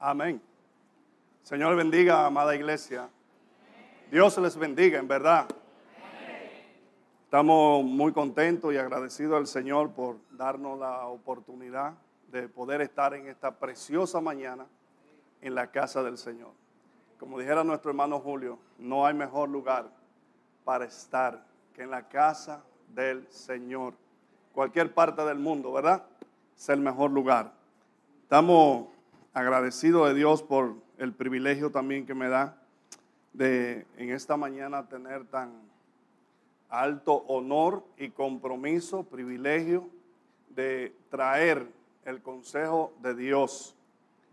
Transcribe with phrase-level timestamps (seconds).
[0.00, 0.40] Amén.
[1.42, 3.08] Señor bendiga, amada iglesia.
[4.12, 5.48] Dios les bendiga, en verdad.
[7.24, 11.94] Estamos muy contentos y agradecidos al Señor por darnos la oportunidad
[12.30, 14.66] de poder estar en esta preciosa mañana
[15.40, 16.52] en la casa del Señor.
[17.18, 19.90] Como dijera nuestro hermano Julio, no hay mejor lugar
[20.64, 21.44] para estar
[21.74, 22.62] que en la casa
[22.94, 23.94] del Señor.
[24.52, 26.04] Cualquier parte del mundo, ¿verdad?
[26.56, 27.52] Es el mejor lugar.
[28.22, 28.97] Estamos
[29.32, 32.60] agradecidos de Dios por el privilegio también que me da
[33.32, 35.52] de en esta mañana tener tan
[36.68, 39.88] alto honor y compromiso, privilegio
[40.50, 41.68] de traer
[42.04, 43.76] el consejo de Dios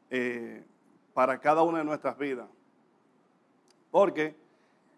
[0.10, 0.64] eh,
[1.14, 2.48] para cada una de nuestras vidas.
[3.92, 4.36] Porque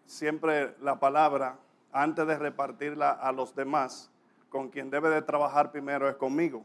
[0.06, 1.58] siempre la palabra,
[1.92, 4.10] antes de repartirla a los demás,
[4.48, 6.64] con quien debe de trabajar primero es conmigo.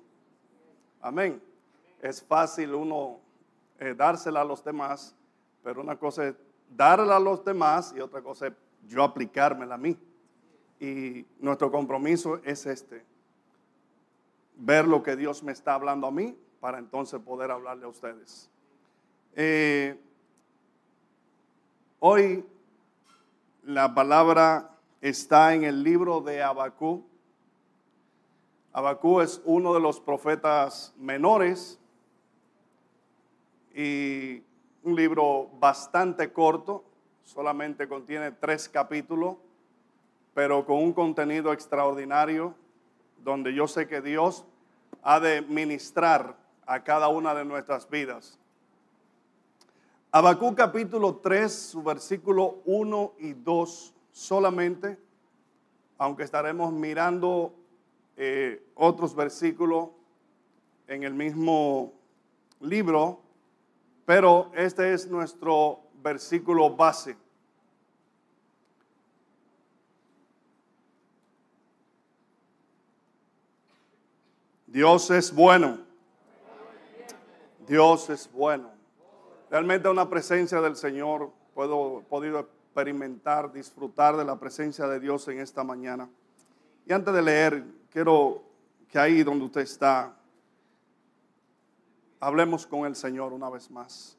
[1.01, 1.41] Amén.
[2.03, 3.21] Es fácil uno
[3.79, 5.15] eh, dársela a los demás,
[5.63, 6.35] pero una cosa es
[6.69, 8.53] darla a los demás y otra cosa es
[8.89, 9.97] yo aplicármela a mí.
[10.81, 13.05] Y nuestro compromiso es este,
[14.57, 18.49] ver lo que Dios me está hablando a mí para entonces poder hablarle a ustedes.
[19.37, 19.97] Eh,
[21.99, 22.45] hoy
[23.63, 27.05] la palabra está en el libro de Abacú.
[28.73, 31.79] Abacú es uno de los profetas menores
[33.73, 34.43] y
[34.83, 36.83] un libro bastante corto,
[37.23, 39.37] solamente contiene tres capítulos,
[40.33, 42.55] pero con un contenido extraordinario,
[43.23, 44.45] donde yo sé que Dios
[45.01, 46.35] ha de ministrar
[46.65, 48.37] a cada una de nuestras vidas.
[50.11, 54.99] Abacú capítulo 3, su versículo 1 y 2 solamente,
[55.97, 57.55] aunque estaremos mirando
[58.15, 59.89] eh, otros versículos
[60.87, 61.93] en el mismo
[62.59, 63.22] libro,
[64.05, 67.15] pero este es nuestro versículo base.
[74.67, 75.77] Dios es bueno.
[77.67, 78.71] Dios es bueno.
[79.49, 85.27] Realmente una presencia del Señor, puedo, he podido experimentar, disfrutar de la presencia de Dios
[85.27, 86.09] en esta mañana.
[86.87, 88.41] Y antes de leer, quiero
[88.89, 90.17] que ahí donde usted está,
[92.23, 94.17] hablemos con el Señor una vez más.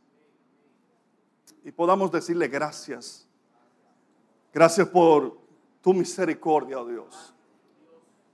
[1.64, 3.26] Y podamos decirle gracias.
[4.52, 5.38] Gracias por
[5.80, 7.34] tu misericordia, oh Dios.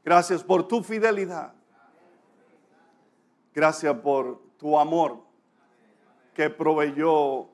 [0.05, 1.55] Gracias por tu fidelidad.
[3.55, 5.23] Gracias por tu amor
[6.35, 7.49] que proveyó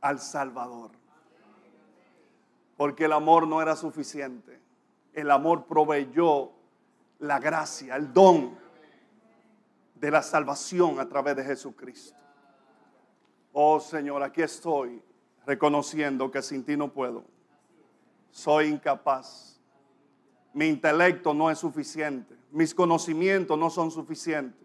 [0.00, 0.92] al Salvador.
[2.76, 4.60] Porque el amor no era suficiente.
[5.12, 6.52] El amor proveyó
[7.18, 8.63] la gracia, el don
[10.04, 12.18] de la salvación a través de Jesucristo.
[13.54, 15.02] Oh Señor, aquí estoy
[15.46, 17.24] reconociendo que sin ti no puedo.
[18.30, 19.58] Soy incapaz.
[20.52, 22.36] Mi intelecto no es suficiente.
[22.50, 24.60] Mis conocimientos no son suficientes.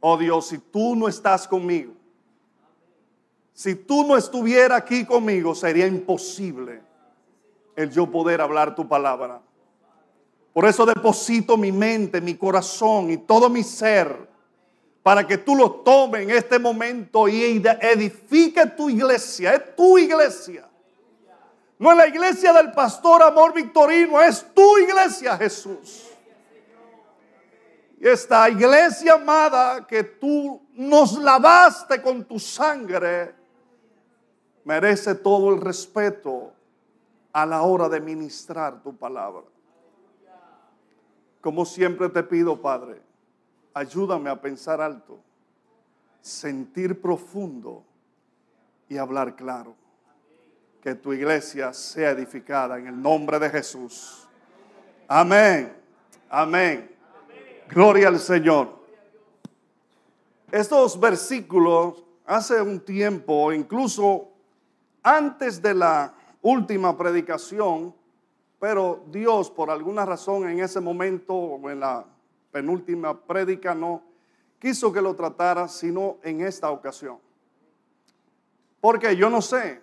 [0.00, 1.92] Oh Dios, si tú no estás conmigo,
[3.52, 6.82] si tú no estuvieras aquí conmigo, sería imposible
[7.76, 9.40] el yo poder hablar tu palabra.
[10.54, 14.32] Por eso deposito mi mente, mi corazón y todo mi ser
[15.02, 19.54] para que tú lo tomes en este momento y edifique tu iglesia.
[19.54, 20.66] Es tu iglesia.
[21.78, 26.08] No es la iglesia del pastor Amor Victorino, es tu iglesia, Jesús.
[28.00, 33.34] Y esta iglesia amada que tú nos lavaste con tu sangre,
[34.64, 36.52] merece todo el respeto
[37.32, 39.53] a la hora de ministrar tu palabra.
[41.44, 43.02] Como siempre te pido, Padre,
[43.74, 45.20] ayúdame a pensar alto,
[46.22, 47.84] sentir profundo
[48.88, 49.76] y hablar claro.
[50.80, 54.26] Que tu iglesia sea edificada en el nombre de Jesús.
[55.06, 55.70] Amén.
[56.30, 56.90] Amén.
[57.68, 58.78] Gloria al Señor.
[60.50, 64.30] Estos versículos hace un tiempo, incluso
[65.02, 67.94] antes de la última predicación,
[68.64, 72.02] pero Dios por alguna razón en ese momento o en la
[72.50, 74.02] penúltima prédica no
[74.58, 77.18] quiso que lo tratara sino en esta ocasión.
[78.80, 79.82] Porque yo no sé,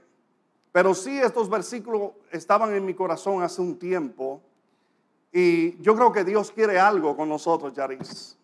[0.71, 4.41] pero sí estos versículos estaban en mi corazón hace un tiempo
[5.31, 8.35] y yo creo que Dios quiere algo con nosotros, Yaris.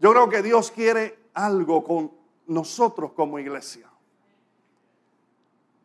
[0.00, 2.10] Yo creo que Dios quiere algo con
[2.48, 3.88] nosotros como iglesia.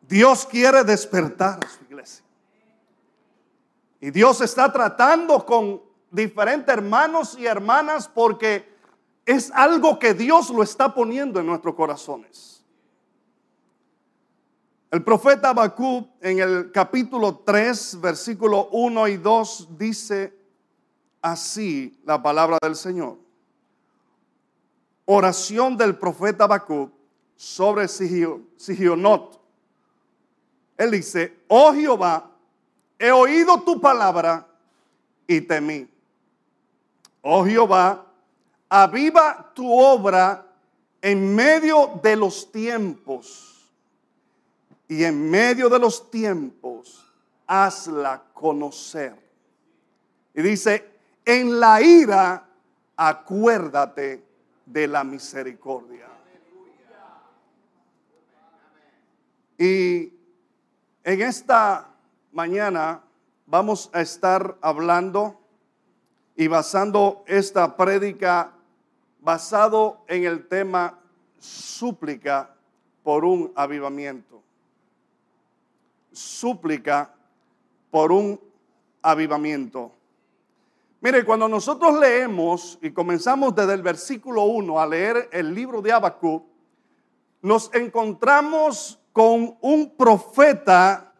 [0.08, 2.24] Dios quiere despertar a su iglesia.
[4.02, 8.68] Y Dios está tratando con diferentes hermanos y hermanas porque
[9.24, 12.64] es algo que Dios lo está poniendo en nuestros corazones.
[14.90, 20.36] El profeta Habacuc en el capítulo 3, versículo 1 y 2 dice
[21.20, 23.18] así la palabra del Señor.
[25.04, 26.92] Oración del profeta Habacuc
[27.36, 29.40] sobre Sigionot.
[30.76, 32.31] Él dice, oh Jehová,
[33.02, 34.46] he oído tu palabra
[35.26, 35.88] y temí.
[37.20, 38.06] Oh Jehová,
[38.68, 40.46] aviva tu obra
[41.00, 43.68] en medio de los tiempos.
[44.86, 47.04] Y en medio de los tiempos,
[47.48, 49.18] hazla conocer.
[50.32, 50.88] Y dice,
[51.24, 52.46] en la ira,
[52.96, 54.24] acuérdate
[54.64, 56.06] de la misericordia.
[59.58, 60.12] Y
[61.02, 61.91] en esta
[62.32, 63.02] mañana
[63.46, 65.38] vamos a estar hablando
[66.34, 68.52] y basando esta prédica
[69.20, 70.98] basado en el tema
[71.38, 72.54] súplica
[73.02, 74.40] por un avivamiento.
[76.10, 77.12] Súplica
[77.90, 78.40] por un
[79.02, 79.92] avivamiento.
[81.00, 85.92] Mire, cuando nosotros leemos y comenzamos desde el versículo 1 a leer el libro de
[85.92, 86.44] Habacuc,
[87.42, 91.11] nos encontramos con un profeta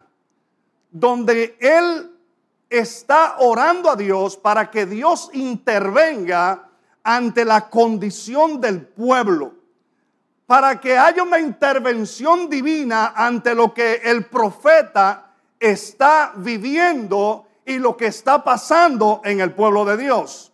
[0.93, 2.11] donde él
[2.69, 6.69] está orando a Dios para que Dios intervenga
[7.03, 9.55] ante la condición del pueblo,
[10.45, 17.97] para que haya una intervención divina ante lo que el profeta está viviendo y lo
[17.97, 20.53] que está pasando en el pueblo de Dios.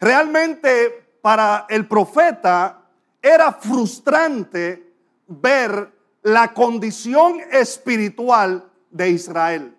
[0.00, 2.82] Realmente para el profeta
[3.22, 4.92] era frustrante
[5.28, 5.93] ver
[6.24, 9.76] la condición espiritual de Israel.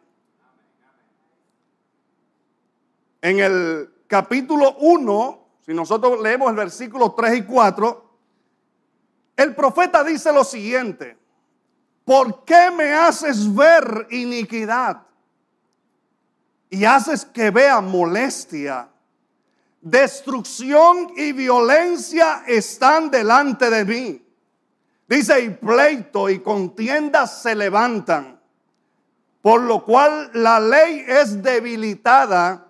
[3.19, 8.09] En el capítulo 1, si nosotros leemos el versículo 3 y 4,
[9.37, 11.17] el profeta dice lo siguiente,
[12.05, 15.01] ¿por qué me haces ver iniquidad
[16.69, 18.87] y haces que vea molestia?
[19.81, 24.24] Destrucción y violencia están delante de mí.
[25.07, 28.39] Dice, y pleito y contiendas se levantan,
[29.41, 32.65] por lo cual la ley es debilitada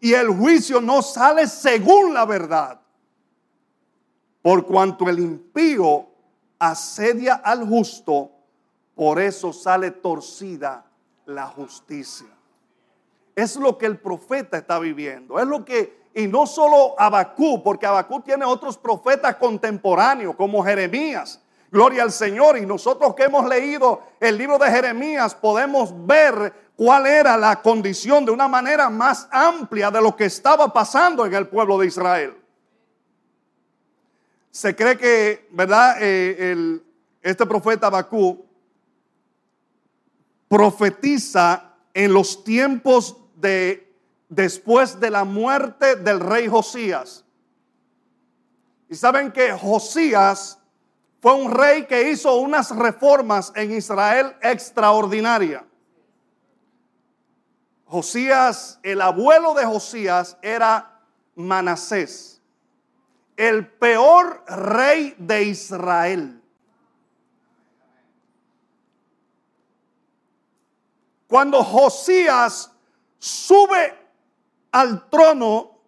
[0.00, 2.80] y el juicio no sale según la verdad.
[4.40, 6.06] Por cuanto el impío
[6.58, 8.30] asedia al justo,
[8.94, 10.84] por eso sale torcida
[11.26, 12.28] la justicia.
[13.34, 15.38] Es lo que el profeta está viviendo.
[15.38, 21.43] Es lo que, y no solo Abacú, porque Abacú tiene otros profetas contemporáneos como Jeremías.
[21.74, 22.56] Gloria al Señor.
[22.56, 28.24] Y nosotros que hemos leído el libro de Jeremías podemos ver cuál era la condición
[28.24, 32.36] de una manera más amplia de lo que estaba pasando en el pueblo de Israel.
[34.52, 35.96] Se cree que, ¿verdad?
[35.98, 36.80] Eh,
[37.20, 38.46] este profeta Bakú
[40.46, 43.92] profetiza en los tiempos de
[44.28, 47.24] después de la muerte del rey Josías.
[48.88, 50.60] Y saben que Josías
[51.24, 55.62] fue un rey que hizo unas reformas en Israel extraordinarias.
[57.86, 61.00] Josías, el abuelo de Josías era
[61.34, 62.42] Manasés,
[63.38, 66.42] el peor rey de Israel.
[71.26, 72.70] Cuando Josías
[73.18, 73.98] sube
[74.72, 75.78] al trono,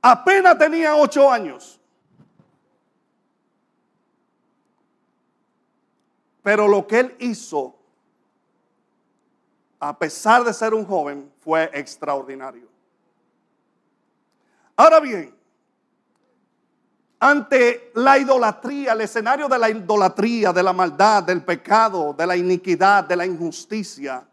[0.00, 1.79] apenas tenía ocho años.
[6.42, 7.80] Pero lo que él hizo
[9.80, 12.68] a pesar de ser un joven, fue extraordinario.
[14.76, 15.34] Ahora bien,
[17.18, 22.36] ante la idolatría, el escenario de la idolatría, de la maldad, del pecado, de la
[22.36, 24.26] iniquidad, de la injusticia,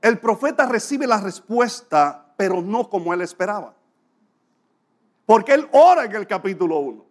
[0.00, 3.74] el profeta recibe la respuesta, pero no como él esperaba.
[5.24, 7.07] Porque él ora en el capítulo 1.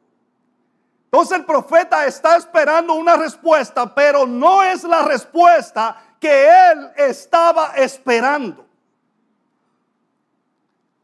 [1.18, 7.74] Entonces el profeta está esperando una respuesta, pero no es la respuesta que él estaba
[7.76, 8.64] esperando.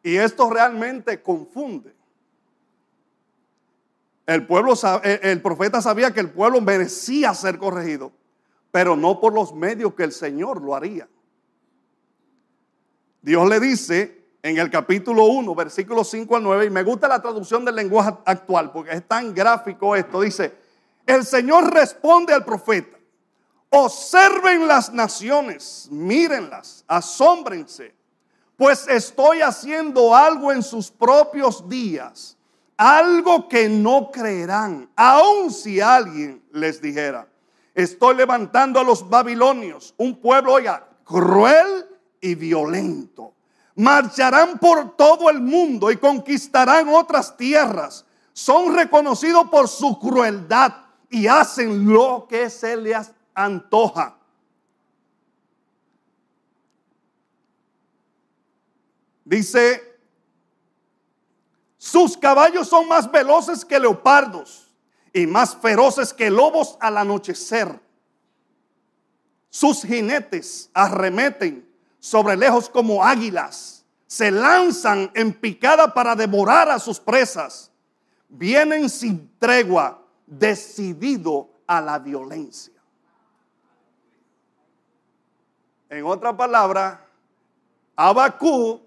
[0.03, 1.95] Y esto realmente confunde.
[4.27, 8.11] El pueblo, el profeta sabía que el pueblo merecía ser corregido,
[8.69, 11.07] pero no por los medios que el Señor lo haría.
[13.23, 17.21] Dios le dice en el capítulo 1, versículos 5 al 9, y me gusta la
[17.21, 20.53] traducción del lenguaje actual porque es tan gráfico esto, dice,
[21.05, 22.97] el Señor responde al profeta,
[23.75, 27.95] Observen las naciones, mírenlas, asómbrense,
[28.55, 32.37] pues estoy haciendo algo en sus propios días,
[32.77, 37.27] algo que no creerán, aun si alguien les dijera,
[37.73, 41.87] estoy levantando a los babilonios, un pueblo, oiga, cruel
[42.21, 43.33] y violento.
[43.75, 48.05] Marcharán por todo el mundo y conquistarán otras tierras.
[48.33, 50.73] Son reconocidos por su crueldad
[51.09, 54.17] y hacen lo que se les antoja.
[59.25, 59.81] Dice,
[61.77, 64.71] sus caballos son más veloces que leopardos
[65.13, 67.79] y más feroces que lobos al anochecer.
[69.49, 71.72] Sus jinetes arremeten
[72.03, 77.71] sobre lejos como águilas, se lanzan en picada para devorar a sus presas,
[78.27, 82.73] vienen sin tregua, decidido a la violencia.
[85.89, 87.07] En otra palabra,
[87.95, 88.81] Abacú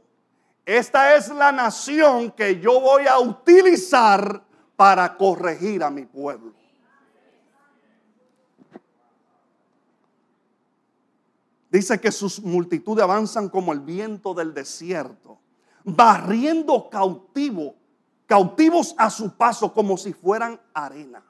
[0.66, 4.42] esta es la nación que yo voy a utilizar
[4.76, 6.56] para corregir a mi pueblo.
[11.76, 15.38] Dice que sus multitudes avanzan como el viento del desierto,
[15.85, 17.75] barriendo cautivo,
[18.25, 21.23] cautivos a su paso como si fueran arena.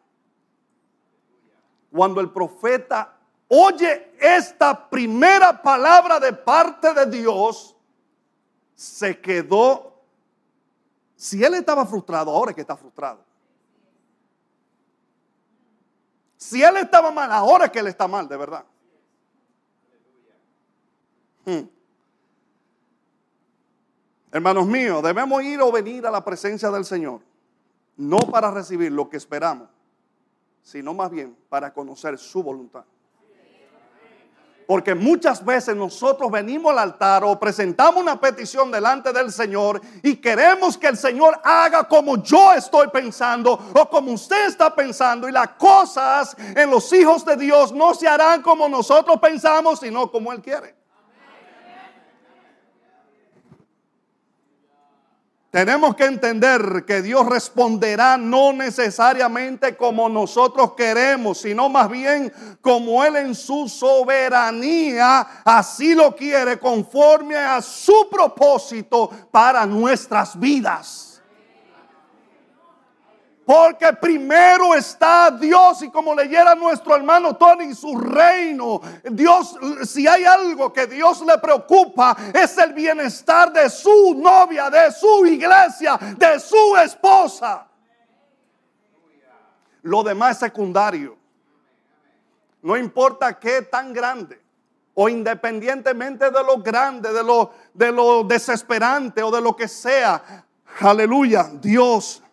[1.90, 3.16] Cuando el profeta
[3.48, 7.74] oye esta primera palabra de parte de Dios,
[8.72, 10.00] se quedó.
[11.16, 13.18] Si él estaba frustrado, ahora es que está frustrado.
[16.36, 18.64] Si él estaba mal, ahora es que él está mal, de verdad.
[21.46, 21.68] Hmm.
[24.32, 27.20] Hermanos míos, debemos ir o venir a la presencia del Señor,
[27.96, 29.68] no para recibir lo que esperamos,
[30.62, 32.84] sino más bien para conocer su voluntad.
[34.66, 40.16] Porque muchas veces nosotros venimos al altar o presentamos una petición delante del Señor y
[40.16, 45.28] queremos que el Señor haga como yo estoy pensando o como usted está pensando.
[45.28, 50.10] Y las cosas en los hijos de Dios no se harán como nosotros pensamos, sino
[50.10, 50.85] como Él quiere.
[55.56, 63.02] Tenemos que entender que Dios responderá no necesariamente como nosotros queremos, sino más bien como
[63.02, 71.05] Él en su soberanía así lo quiere, conforme a su propósito para nuestras vidas.
[73.46, 78.80] Porque primero está Dios y como leyera nuestro hermano Tony, su reino.
[79.04, 84.90] Dios, si hay algo que Dios le preocupa, es el bienestar de su novia, de
[84.90, 87.68] su iglesia, de su esposa.
[89.82, 91.16] Lo demás es secundario.
[92.62, 94.42] No importa qué tan grande
[94.92, 100.44] o independientemente de lo grande, de lo, de lo desesperante o de lo que sea.
[100.80, 102.24] Aleluya, Dios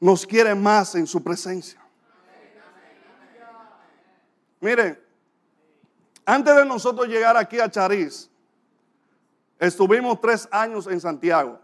[0.00, 1.78] nos quiere más en su presencia.
[4.60, 4.98] Miren,
[6.24, 8.30] antes de nosotros llegar aquí a Chariz,
[9.58, 11.60] estuvimos tres años en Santiago.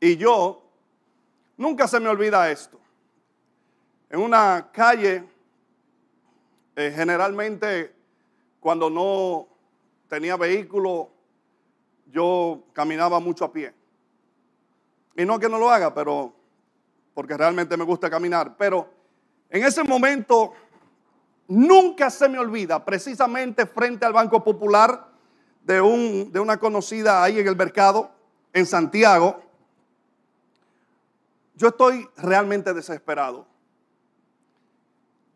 [0.00, 0.62] Y yo,
[1.56, 2.78] nunca se me olvida esto.
[4.10, 5.24] En una calle,
[6.76, 7.94] eh, generalmente
[8.60, 9.48] cuando no
[10.08, 11.10] tenía vehículo,
[12.12, 13.72] yo caminaba mucho a pie.
[15.16, 16.32] Y no que no lo haga, pero
[17.14, 18.56] porque realmente me gusta caminar.
[18.56, 18.88] Pero
[19.48, 20.52] en ese momento
[21.46, 25.08] nunca se me olvida, precisamente frente al Banco Popular
[25.62, 28.10] de, un, de una conocida ahí en el mercado,
[28.52, 29.42] en Santiago,
[31.56, 33.46] yo estoy realmente desesperado.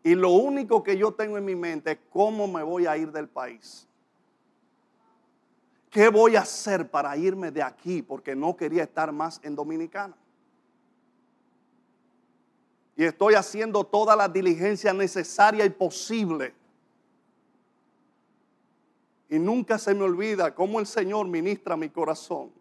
[0.03, 3.11] Y lo único que yo tengo en mi mente es cómo me voy a ir
[3.11, 3.88] del país.
[5.89, 8.01] ¿Qué voy a hacer para irme de aquí?
[8.01, 10.15] Porque no quería estar más en Dominicana.
[12.95, 16.53] Y estoy haciendo toda la diligencia necesaria y posible.
[19.29, 22.51] Y nunca se me olvida cómo el Señor ministra mi corazón.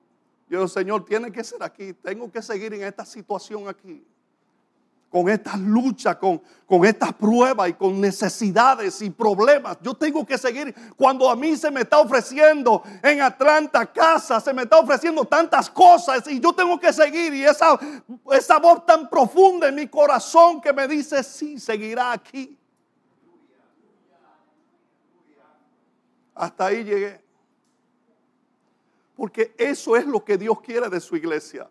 [0.48, 1.92] Yo, Señor, tiene que ser aquí.
[1.92, 4.04] Tengo que seguir en esta situación aquí
[5.10, 9.78] con estas luchas, con, con estas pruebas y con necesidades y problemas.
[9.80, 14.52] Yo tengo que seguir cuando a mí se me está ofreciendo en Atlanta casa, se
[14.52, 17.32] me está ofreciendo tantas cosas y yo tengo que seguir.
[17.32, 17.78] Y esa,
[18.32, 22.56] esa voz tan profunda en mi corazón que me dice, sí, seguirá aquí.
[26.34, 27.20] Hasta ahí llegué.
[29.16, 31.68] Porque eso es lo que Dios quiere de su iglesia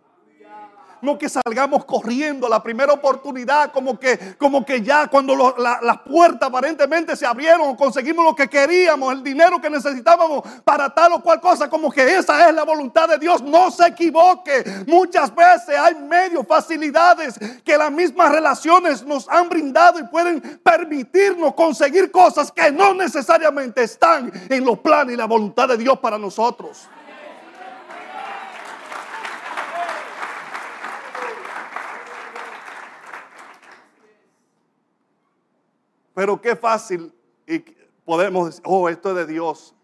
[1.01, 6.49] no que salgamos corriendo la primera oportunidad, como que, como que ya cuando las puertas
[6.49, 11.39] aparentemente se abrieron, conseguimos lo que queríamos, el dinero que necesitábamos para tal o cual
[11.41, 13.41] cosa, como que esa es la voluntad de Dios.
[13.41, 14.63] No se equivoque.
[14.87, 21.53] Muchas veces hay medios, facilidades que las mismas relaciones nos han brindado y pueden permitirnos
[21.53, 26.17] conseguir cosas que no necesariamente están en los planes y la voluntad de Dios para
[26.17, 26.87] nosotros.
[36.17, 37.13] Pero qué fácil
[37.45, 37.59] y
[38.03, 39.75] podemos decir, oh, esto es de Dios.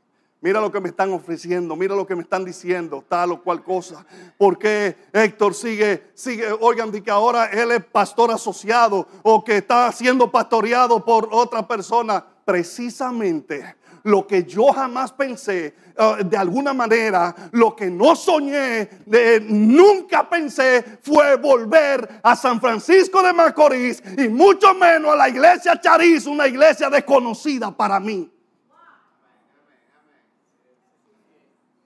[0.41, 3.63] Mira lo que me están ofreciendo, mira lo que me están diciendo, tal o cual
[3.63, 4.03] cosa.
[4.35, 9.91] Porque Héctor sigue, sigue, oigan, de que ahora él es pastor asociado o que está
[9.91, 12.25] siendo pastoreado por otra persona.
[12.43, 19.39] Precisamente lo que yo jamás pensé, eh, de alguna manera, lo que no soñé, de,
[19.47, 25.79] nunca pensé, fue volver a San Francisco de Macorís y mucho menos a la iglesia
[25.79, 28.29] Chariz, una iglesia desconocida para mí.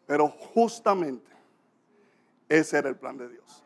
[0.07, 1.31] Pero justamente
[2.49, 3.63] ese era el plan de Dios.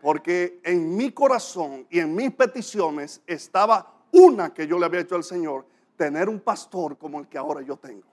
[0.00, 5.16] Porque en mi corazón y en mis peticiones estaba una que yo le había hecho
[5.16, 8.12] al Señor, tener un pastor como el que ahora yo tengo.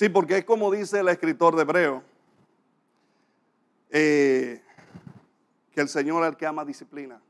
[0.00, 2.02] Sí, porque es como dice el escritor de Hebreo,
[3.90, 4.62] eh,
[5.72, 7.20] que el Señor es el que ama disciplina.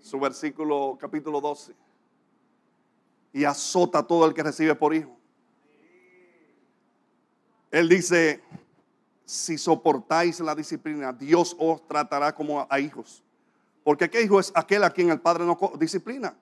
[0.00, 1.74] Su versículo capítulo 12.
[3.34, 5.14] Y azota a todo el que recibe por hijo.
[7.72, 8.42] Él dice,
[9.24, 13.24] si soportáis la disciplina, Dios os tratará como a hijos.
[13.82, 16.36] Porque qué hijo es aquel a quien el Padre no disciplina.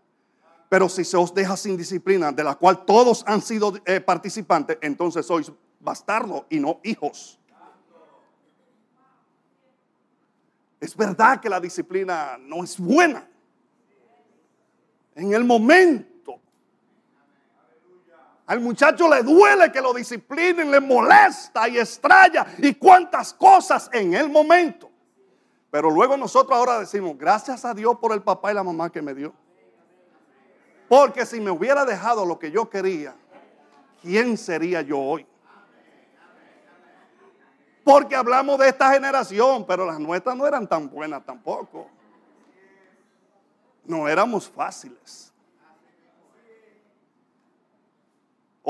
[0.69, 4.77] Pero si se os deja sin disciplina, de la cual todos han sido eh, participantes,
[4.83, 7.39] entonces sois bastardos y no hijos.
[10.81, 13.29] Es verdad que la disciplina no es buena.
[15.15, 16.10] En el momento
[18.51, 24.13] al muchacho le duele que lo disciplinen, le molesta y extraña y cuántas cosas en
[24.13, 24.91] el momento.
[25.71, 29.01] Pero luego nosotros ahora decimos, gracias a Dios por el papá y la mamá que
[29.01, 29.33] me dio.
[30.89, 33.15] Porque si me hubiera dejado lo que yo quería,
[34.03, 35.25] ¿quién sería yo hoy?
[37.85, 41.87] Porque hablamos de esta generación, pero las nuestras no eran tan buenas tampoco.
[43.85, 45.30] No éramos fáciles.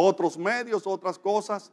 [0.01, 1.71] Otros medios, otras cosas,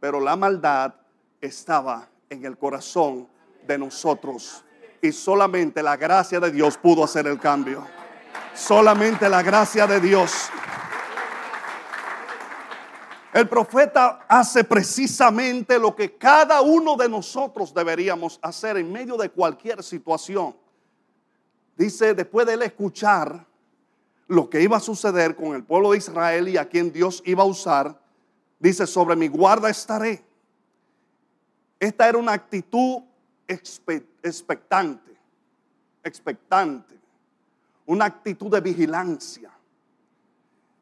[0.00, 0.94] pero la maldad
[1.40, 3.28] estaba en el corazón
[3.66, 4.64] de nosotros.
[5.00, 7.86] Y solamente la gracia de Dios pudo hacer el cambio.
[8.54, 10.50] Solamente la gracia de Dios.
[13.32, 19.28] El profeta hace precisamente lo que cada uno de nosotros deberíamos hacer en medio de
[19.28, 20.56] cualquier situación.
[21.76, 23.46] Dice, después de él escuchar
[24.28, 27.42] lo que iba a suceder con el pueblo de Israel y a quien Dios iba
[27.42, 27.98] a usar,
[28.58, 30.22] dice, sobre mi guarda estaré.
[31.80, 33.02] Esta era una actitud
[33.46, 35.16] expectante,
[36.04, 36.94] expectante,
[37.86, 39.50] una actitud de vigilancia.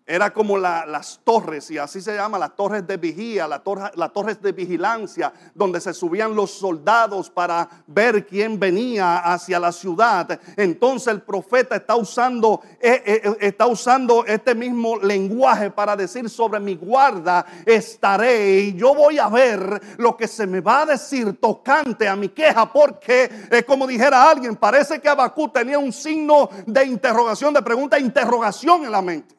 [0.09, 4.53] Era como las torres, y así se llama, las torres de vigía, las torres de
[4.53, 10.38] vigilancia, donde se subían los soldados para ver quién venía hacia la ciudad.
[10.57, 16.31] Entonces el profeta está usando, eh, eh, eh, está usando este mismo lenguaje para decir
[16.31, 20.87] sobre mi guarda estaré y yo voy a ver lo que se me va a
[20.87, 26.49] decir tocante a mi queja, porque como dijera alguien, parece que Abacú tenía un signo
[26.64, 29.37] de interrogación, de pregunta, interrogación en la mente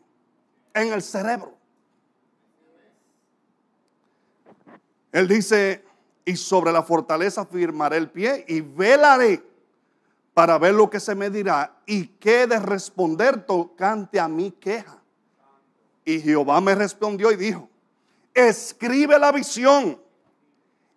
[0.82, 1.58] en el cerebro.
[5.12, 5.84] Él dice,
[6.26, 9.44] y sobre la fortaleza firmaré el pie y velaré
[10.34, 15.02] para ver lo que se me dirá y qué de responder tocante a mi queja.
[16.06, 17.70] Y Jehová me respondió y dijo,
[18.34, 20.00] escribe la visión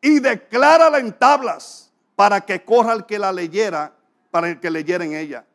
[0.02, 3.94] y declárala en tablas para que corra el que la leyera,
[4.30, 5.46] para el que leyera en ella.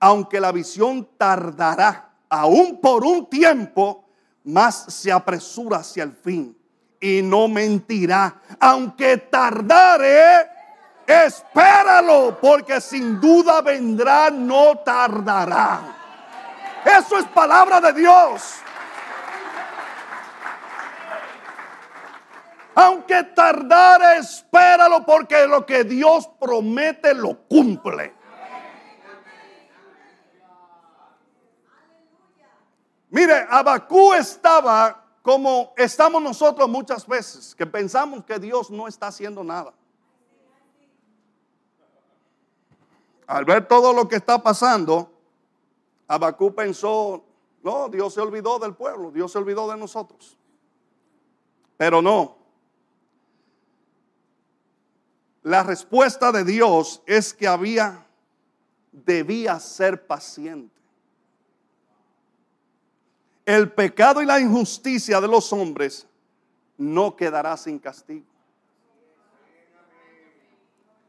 [0.00, 4.04] Aunque la visión tardará aún por un tiempo,
[4.44, 6.56] más se apresura hacia el fin
[7.00, 8.40] y no mentirá.
[8.58, 10.48] Aunque tardare,
[11.06, 15.80] espéralo, porque sin duda vendrá, no tardará.
[16.84, 18.54] Eso es palabra de Dios.
[22.74, 28.14] Aunque tardare, espéralo, porque lo que Dios promete lo cumple.
[33.18, 39.42] Mire, Abacú estaba como estamos nosotros muchas veces, que pensamos que Dios no está haciendo
[39.42, 39.74] nada.
[43.26, 45.10] Al ver todo lo que está pasando,
[46.06, 47.24] Abacú pensó,
[47.64, 50.38] no, Dios se olvidó del pueblo, Dios se olvidó de nosotros.
[51.76, 52.36] Pero no.
[55.42, 58.06] La respuesta de Dios es que había,
[58.92, 60.77] debía ser paciente.
[63.48, 66.06] El pecado y la injusticia de los hombres
[66.76, 68.26] no quedará sin castigo.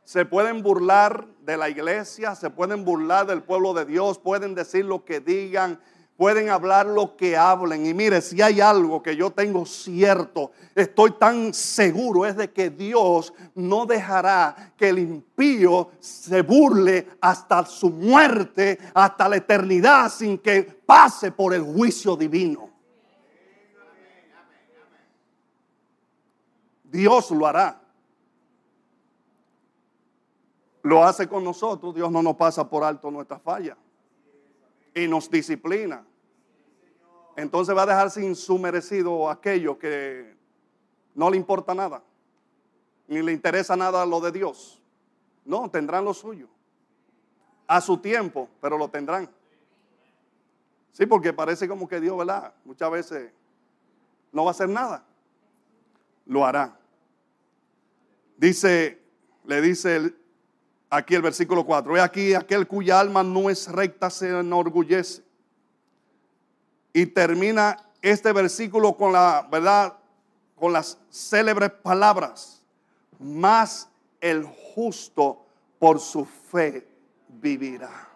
[0.06, 4.86] Se pueden burlar de la iglesia, se pueden burlar del pueblo de Dios, pueden decir
[4.86, 5.82] lo que digan,
[6.20, 7.86] pueden hablar lo que hablen.
[7.86, 12.70] Y mire, si hay algo que yo tengo cierto, estoy tan seguro, es de que
[12.70, 20.38] Dios no dejará que el impío se burle hasta su muerte, hasta la eternidad, sin
[20.40, 22.70] que pase por el juicio divino.
[26.84, 27.82] Dios lo hará.
[30.84, 31.96] Lo hace con nosotros.
[31.96, 33.78] Dios no nos pasa por alto nuestra falla
[34.94, 36.06] y nos disciplina.
[37.40, 40.36] Entonces va a dejar sin su merecido aquello que
[41.16, 42.04] no le importa nada,
[43.08, 44.82] ni le interesa nada lo de Dios.
[45.46, 46.50] No, tendrán lo suyo.
[47.66, 49.30] A su tiempo, pero lo tendrán.
[50.92, 52.54] Sí, porque parece como que Dios, ¿verdad?
[52.66, 53.32] Muchas veces
[54.34, 55.06] no va a hacer nada.
[56.26, 56.78] Lo hará.
[58.36, 59.02] Dice,
[59.46, 60.14] le dice
[60.90, 65.29] aquí el versículo 4, ve aquí aquel cuya alma no es recta se enorgullece.
[66.94, 69.98] Y termina este versículo con la verdad,
[70.56, 72.64] con las célebres palabras,
[73.20, 73.90] más
[74.22, 75.46] el justo
[75.78, 76.88] por su fe
[77.28, 78.08] vivirá.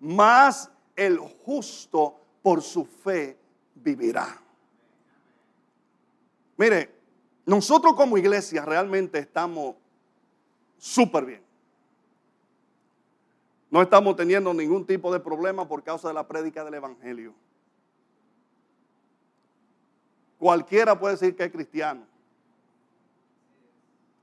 [0.00, 3.38] Más el justo por su fe
[3.74, 4.40] vivirá.
[6.56, 6.94] Mire,
[7.46, 9.76] nosotros como iglesia realmente estamos
[10.78, 11.43] súper bien.
[13.74, 17.34] No estamos teniendo ningún tipo de problema por causa de la prédica del Evangelio.
[20.38, 22.06] Cualquiera puede decir que es cristiano.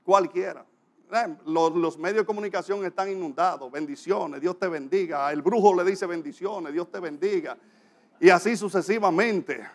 [0.04, 0.64] Cualquiera.
[1.12, 3.70] Eh, los, los, medios de comunicación están inundados.
[3.70, 5.30] Bendiciones, Dios te bendiga.
[5.30, 7.58] El brujo le dice bendiciones, Dios te bendiga.
[8.20, 9.68] Y así sucesivamente.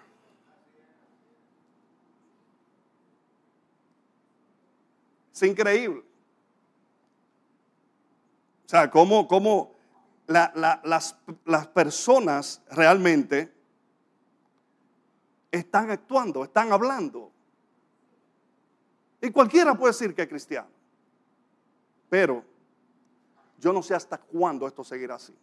[5.32, 6.07] Es increíble.
[8.67, 9.71] O sea, cómo,
[10.27, 13.49] las, las personas realmente
[15.49, 17.32] están actuando, están hablando.
[19.21, 20.67] Y cualquiera puede decir que es cristiano.
[22.10, 22.43] Pero
[23.58, 25.34] yo no sé hasta cuándo esto seguirá así.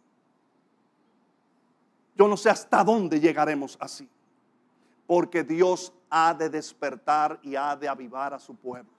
[2.15, 4.07] Yo no sé hasta dónde llegaremos así.
[5.07, 8.91] Porque Dios ha de despertar y ha de avivar a su pueblo.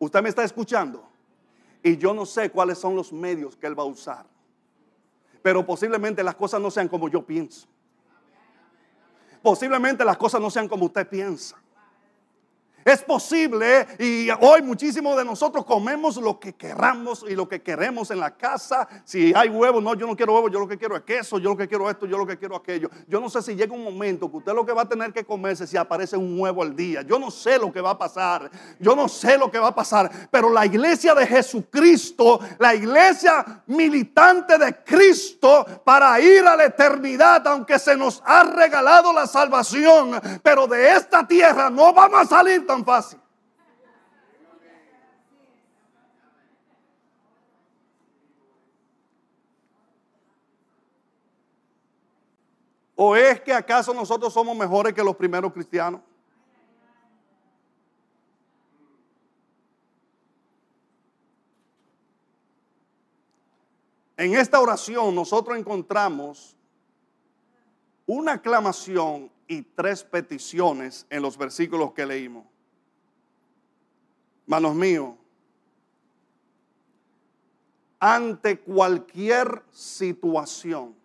[0.00, 1.08] ¿Usted me está escuchando?
[1.82, 4.26] Y yo no sé cuáles son los medios que Él va a usar.
[5.42, 7.66] Pero posiblemente las cosas no sean como yo pienso.
[9.42, 11.56] Posiblemente las cosas no sean como usted piensa.
[12.88, 18.10] Es posible y hoy muchísimos de nosotros comemos lo que queramos y lo que queremos
[18.10, 18.88] en la casa.
[19.04, 21.50] Si hay huevos, no, yo no quiero huevos, yo lo que quiero es queso, yo
[21.50, 22.88] lo que quiero esto, yo lo que quiero aquello.
[23.06, 25.22] Yo no sé si llega un momento que usted lo que va a tener que
[25.22, 27.02] comerse si aparece un huevo al día.
[27.02, 28.50] Yo no sé lo que va a pasar.
[28.78, 30.10] Yo no sé lo que va a pasar.
[30.30, 37.46] Pero la iglesia de Jesucristo, la iglesia militante de Cristo para ir a la eternidad,
[37.48, 42.66] aunque se nos ha regalado la salvación, pero de esta tierra no vamos a salir
[42.66, 43.20] tan fácil.
[53.00, 56.00] ¿O es que acaso nosotros somos mejores que los primeros cristianos?
[64.16, 66.56] En esta oración nosotros encontramos
[68.04, 72.44] una aclamación y tres peticiones en los versículos que leímos.
[74.48, 75.14] Manos míos,
[78.00, 80.96] ante cualquier situación,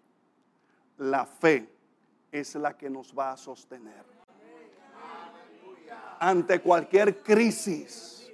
[0.97, 1.69] la fe
[2.31, 4.05] es la que nos va a sostener.
[6.19, 8.31] Ante cualquier crisis,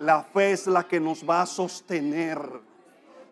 [0.00, 2.38] la fe es la que nos va a sostener.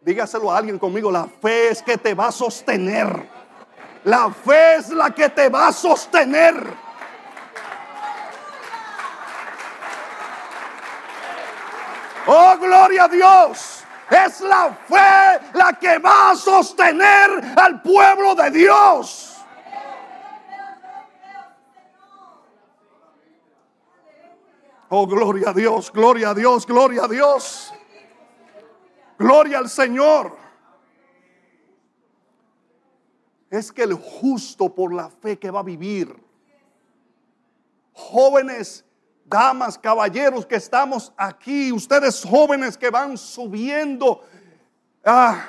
[0.00, 3.28] Dígaselo a alguien conmigo, la fe es que te va a sostener.
[4.04, 6.89] La fe es la que te va a sostener.
[12.32, 13.82] Oh, gloria a Dios.
[14.08, 19.36] Es la fe la que va a sostener al pueblo de Dios.
[24.90, 27.72] Oh, gloria a Dios, gloria a Dios, gloria a Dios.
[29.18, 30.36] Gloria al Señor.
[33.50, 36.16] Es que el justo por la fe que va a vivir.
[37.92, 38.84] Jóvenes,
[39.30, 44.22] damas, caballeros que estamos aquí, ustedes jóvenes que van subiendo,
[45.04, 45.40] ah,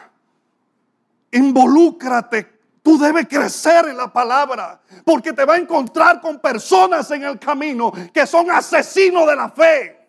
[1.31, 2.61] involúcrate.
[2.83, 7.37] Tú debes crecer en la palabra, porque te va a encontrar con personas en el
[7.37, 10.07] camino que son asesinos de la fe.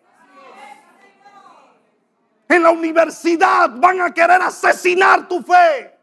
[2.47, 5.97] En la universidad van a querer asesinar tu fe.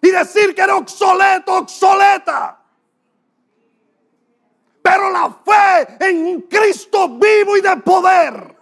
[0.00, 2.65] Y decir que eres obsoleto, obsoleta.
[4.86, 8.56] Pero la fe en Cristo vivo y de poder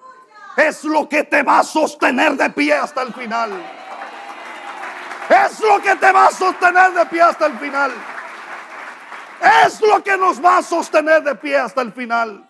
[0.56, 3.50] es lo que te va a sostener de pie hasta el final.
[5.28, 7.92] Es lo que te va a sostener de pie hasta el final.
[9.66, 12.48] Es lo que nos va a sostener de pie hasta el final.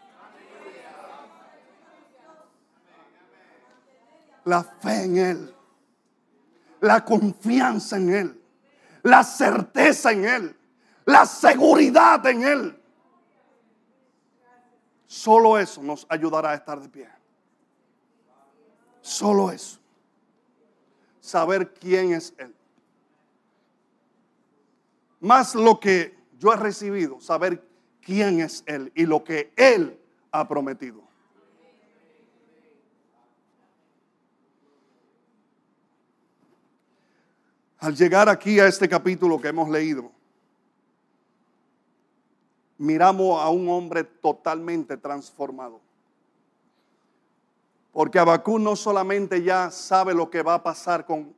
[4.44, 5.54] La fe en Él.
[6.80, 8.40] La confianza en Él.
[9.02, 10.56] La certeza en Él.
[11.06, 12.83] La seguridad en Él.
[15.14, 17.08] Solo eso nos ayudará a estar de pie.
[19.00, 19.78] Solo eso.
[21.20, 22.52] Saber quién es Él.
[25.20, 27.64] Más lo que yo he recibido, saber
[28.02, 29.96] quién es Él y lo que Él
[30.32, 31.00] ha prometido.
[37.78, 40.10] Al llegar aquí a este capítulo que hemos leído,
[42.78, 45.80] miramos a un hombre totalmente transformado.
[47.92, 51.34] Porque Abacú no solamente ya sabe lo que va a pasar con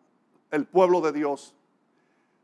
[0.50, 1.54] el pueblo de Dios,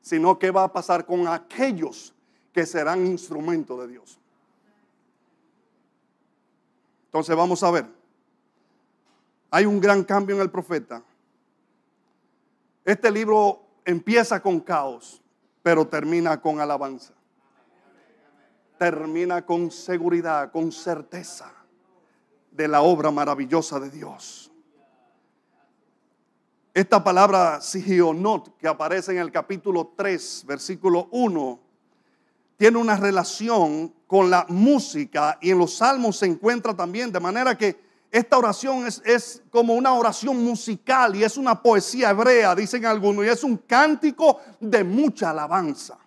[0.02, 2.12] sino que va a pasar con aquellos
[2.52, 4.18] que serán instrumentos de Dios.
[7.06, 7.86] Entonces vamos a ver.
[9.50, 11.02] Hay un gran cambio en el profeta.
[12.84, 15.22] Este libro empieza con caos,
[15.62, 17.14] pero termina con alabanza.
[18.82, 21.52] Termina con seguridad, con certeza
[22.50, 24.50] de la obra maravillosa de Dios.
[26.74, 31.60] Esta palabra sigionot que aparece en el capítulo 3, versículo 1,
[32.56, 37.56] tiene una relación con la música y en los salmos se encuentra también, de manera
[37.56, 37.78] que
[38.10, 43.24] esta oración es, es, como una oración musical y es una poesía hebrea, dicen algunos,
[43.24, 46.01] y es un cántico de mucha alabanza.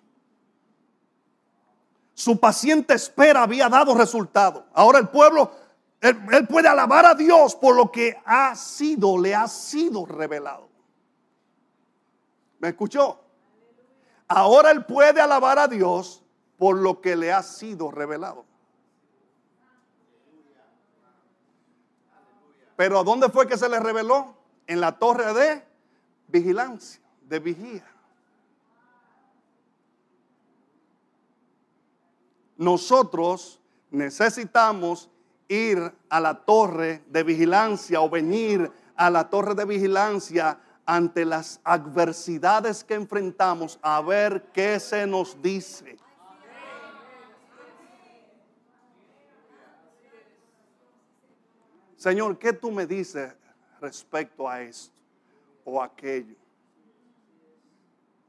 [2.16, 4.66] Su paciente espera había dado resultado.
[4.74, 5.52] Ahora el pueblo,
[6.00, 10.70] él, puede alabar a Dios por lo que ha sido, le ha sido revelado.
[12.60, 13.20] ¿Me escuchó?
[14.30, 16.24] Ahora él puede alabar a Dios
[16.58, 18.46] por lo que le ha sido revelado.
[22.78, 24.36] Pero ¿a dónde fue que se le reveló?
[24.68, 25.64] En la torre de
[26.28, 27.95] vigilancia, de vigía.
[32.58, 33.60] Nosotros
[33.92, 35.10] necesitamos
[35.48, 41.60] ir a la torre de vigilancia o venir a la torre de vigilancia ante las
[41.64, 45.98] adversidades que enfrentamos a ver qué se nos dice.
[51.98, 53.34] Señor, ¿qué tú me dices
[53.82, 54.94] respecto a esto
[55.64, 56.36] o aquello?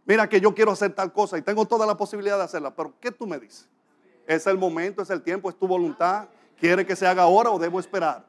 [0.06, 2.94] Mira que yo quiero hacer tal cosa y tengo toda la posibilidad de hacerla, pero
[2.98, 3.68] ¿qué tú me dices?
[4.26, 6.28] ¿Es el momento, es el tiempo, es tu voluntad?
[6.58, 8.26] ¿Quiere que se haga ahora o debo esperar?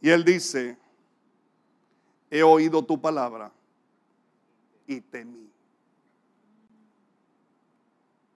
[0.00, 0.76] Y él dice,
[2.28, 3.52] he oído tu palabra
[4.86, 5.48] y temí.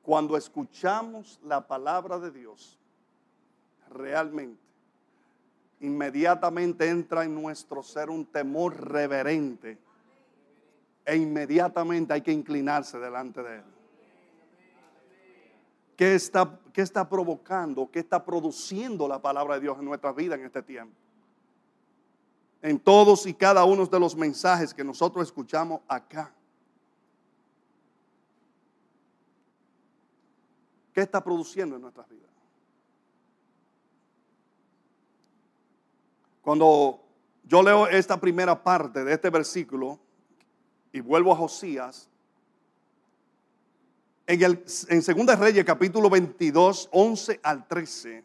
[0.02, 2.78] Cuando escuchamos la palabra de Dios,
[3.90, 4.62] realmente,
[5.80, 9.76] inmediatamente entra en nuestro ser un temor reverente
[11.06, 13.64] e inmediatamente hay que inclinarse delante de Él.
[15.96, 20.34] ¿Qué está, qué está provocando, qué está produciendo la palabra de Dios en nuestra vida
[20.34, 20.94] en este tiempo?
[22.60, 26.34] En todos y cada uno de los mensajes que nosotros escuchamos acá.
[30.92, 32.30] ¿Qué está produciendo en nuestras vidas?
[36.42, 37.00] Cuando
[37.44, 40.00] yo leo esta primera parte de este versículo
[40.92, 42.08] y vuelvo a Josías,
[44.26, 48.24] en, el, Segunda Reyes, capítulo 22, 11 al 13.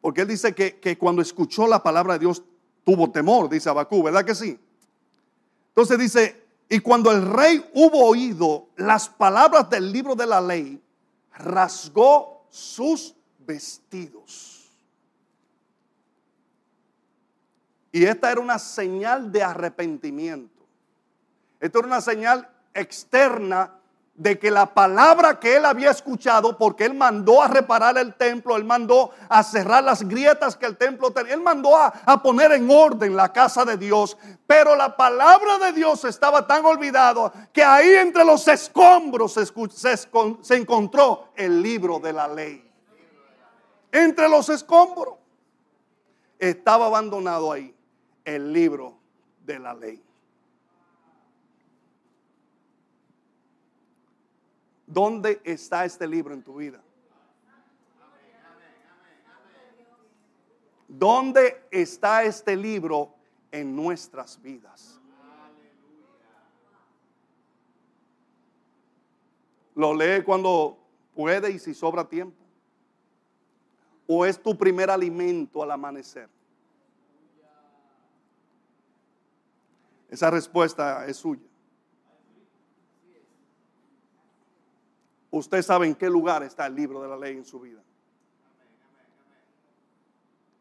[0.00, 2.42] Porque él dice que, que cuando escuchó la palabra de Dios
[2.82, 4.58] tuvo temor, dice Abacú, ¿verdad que sí?
[5.68, 10.82] Entonces dice, y cuando el rey hubo oído las palabras del libro de la ley,
[11.36, 14.68] rasgó sus vestidos.
[17.92, 20.53] Y esta era una señal de arrepentimiento.
[21.64, 23.72] Esta era una señal externa
[24.16, 28.54] de que la palabra que él había escuchado, porque él mandó a reparar el templo,
[28.58, 32.68] él mandó a cerrar las grietas que el templo tenía, él mandó a, poner en
[32.70, 37.94] orden la casa de Dios, pero la palabra de Dios estaba tan olvidado que ahí
[37.94, 42.70] entre los escombros se encontró el libro de la ley.
[43.90, 45.14] Entre los escombros
[46.38, 47.74] estaba abandonado ahí
[48.22, 48.98] el libro
[49.46, 50.04] de la ley.
[54.94, 56.80] ¿Dónde está este libro en tu vida?
[60.86, 63.12] ¿Dónde está este libro
[63.50, 65.00] en nuestras vidas?
[69.74, 70.78] ¿Lo lee cuando
[71.12, 72.44] puede y si sobra tiempo?
[74.06, 76.28] ¿O es tu primer alimento al amanecer?
[80.08, 81.53] Esa respuesta es suya.
[85.38, 87.80] Usted sabe en qué lugar está el libro de la ley en su vida.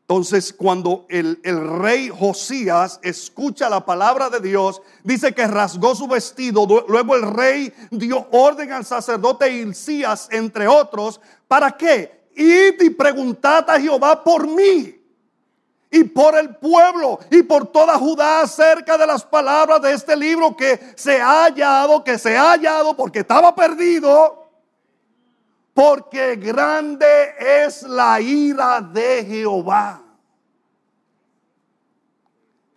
[0.03, 6.67] Entonces, cuando el, rey Josías escucha la palabra de Dios, dice que rasgó su vestido.
[6.88, 12.27] Luego el rey dio orden al sacerdote Hilcías, entre otros, ¿para qué?
[12.36, 14.99] Id y preguntad a Jehová por mí
[15.89, 20.57] y por el pueblo y por toda Judá acerca de las palabras de este libro
[20.57, 24.42] que se ha hallado, que se ha hallado porque estaba perdido
[25.73, 27.05] porque grande
[27.39, 30.03] es la ira de Jehová,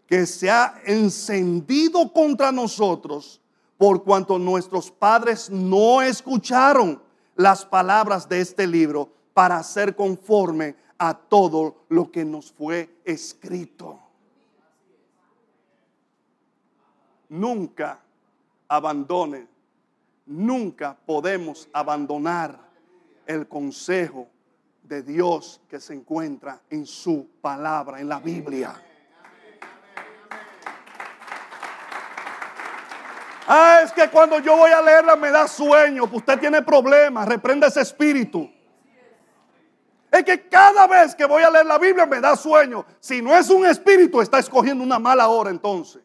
[0.07, 3.41] que se ha encendido contra nosotros
[3.77, 7.03] por cuanto nuestros padres no escucharon
[7.35, 14.01] las palabras de este libro para hacer conforme a todo lo que nos fue escrito.
[17.29, 18.01] Nunca
[18.69, 19.47] abandone,
[20.25, 22.66] nunca podemos abandonar
[23.27, 24.29] el consejo
[24.83, 28.75] de Dios que se encuentra en su palabra, en la Biblia.
[33.49, 36.09] Ah, es que cuando yo voy a leerla me da sueño.
[36.11, 38.51] Usted tiene problemas, reprende ese espíritu.
[40.11, 42.85] Es que cada vez que voy a leer la Biblia me da sueño.
[43.01, 46.03] Si no es un espíritu, está escogiendo una mala hora entonces.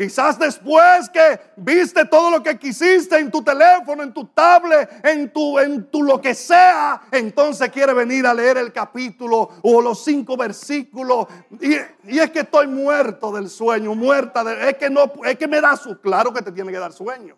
[0.00, 5.30] Quizás después que viste todo lo que quisiste en tu teléfono, en tu tablet, en
[5.30, 10.02] tu, en tu lo que sea, entonces quiere venir a leer el capítulo o los
[10.02, 11.26] cinco versículos.
[11.60, 11.74] Y,
[12.18, 14.42] es que estoy muerto del sueño, muerta.
[14.42, 16.94] De, es que no, es que me da su, claro que te tiene que dar
[16.94, 17.36] sueño.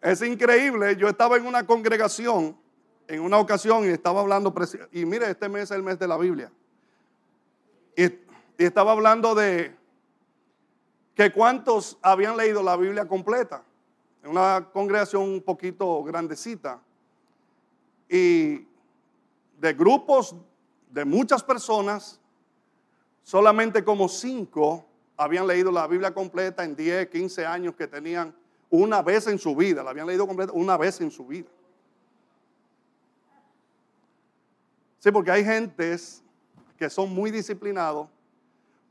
[0.00, 2.56] Es increíble, yo estaba en una congregación
[3.08, 4.54] en una ocasión y estaba hablando,
[4.92, 6.52] y mire, este mes es el mes de la Biblia.
[7.96, 8.12] Y,
[8.58, 9.74] estaba hablando de
[11.14, 13.62] que cuántos habían leído la Biblia completa.
[14.22, 16.80] En una congregación un poquito grandecita.
[18.08, 18.66] Y
[19.58, 20.34] de grupos
[20.90, 22.20] de muchas personas,
[23.22, 24.84] solamente como cinco
[25.16, 28.34] habían leído la Biblia completa en 10, 15 años que tenían
[28.70, 31.48] una vez en su vida, la habían leído completa una vez en su vida.
[34.98, 36.22] Sí, porque hay gentes
[36.76, 38.08] que son muy disciplinados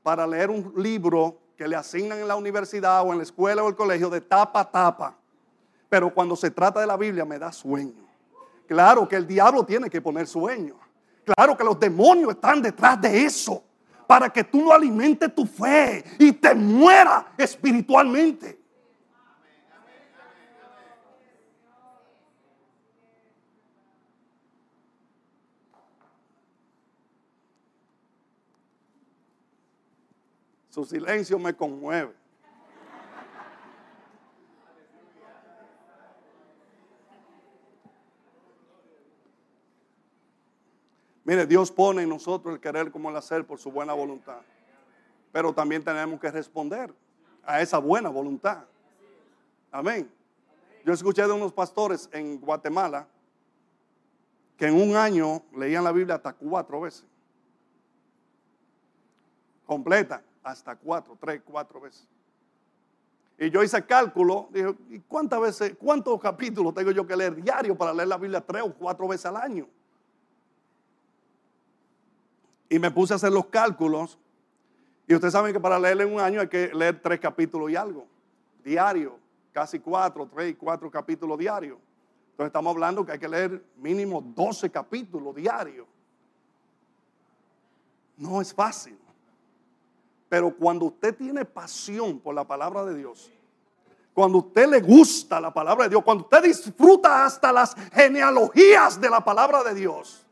[0.04, 3.70] para leer un libro que le asignan en la universidad o en la escuela o
[3.70, 5.16] el colegio de tapa a tapa.
[5.90, 8.08] Pero cuando se trata de la Biblia me da sueño.
[8.68, 10.76] Claro que el diablo tiene que poner sueño.
[11.26, 13.64] Claro que los demonios están detrás de eso.
[14.06, 18.57] Para que tú no alimentes tu fe y te muera espiritualmente.
[30.78, 32.14] Su silencio me conmueve.
[41.24, 44.42] Mire, Dios pone en nosotros el querer como el hacer por su buena voluntad.
[45.32, 46.94] Pero también tenemos que responder
[47.44, 48.64] a esa buena voluntad.
[49.72, 50.08] Amén.
[50.86, 53.08] Yo escuché de unos pastores en Guatemala
[54.56, 57.04] que en un año leían la Biblia hasta cuatro veces.
[59.66, 60.22] Completa,
[60.52, 62.08] hasta cuatro, tres, cuatro veces.
[63.38, 67.78] Y yo hice cálculo, dije, ¿y cuántas veces, cuántos capítulos tengo yo que leer diario
[67.78, 69.68] para leer la Biblia tres o cuatro veces al año?
[72.70, 74.18] Y me puse a hacer los cálculos.
[75.08, 77.76] Y ustedes saben que para leer en un año hay que leer tres capítulos y
[77.76, 78.06] algo,
[78.64, 79.18] diario,
[79.54, 81.78] casi cuatro, tres, cuatro capítulos diarios.
[82.32, 85.88] Entonces estamos hablando que hay que leer mínimo 12 capítulos diarios.
[88.18, 88.98] No es fácil.
[90.30, 93.32] Pero cuando usted tiene pasión por la palabra de Dios,
[94.14, 99.10] cuando usted le gusta la palabra de Dios, cuando usted disfruta hasta las genealogías de
[99.10, 100.26] la palabra de Dios,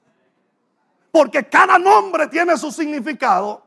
[1.12, 3.64] porque cada nombre tiene su significado,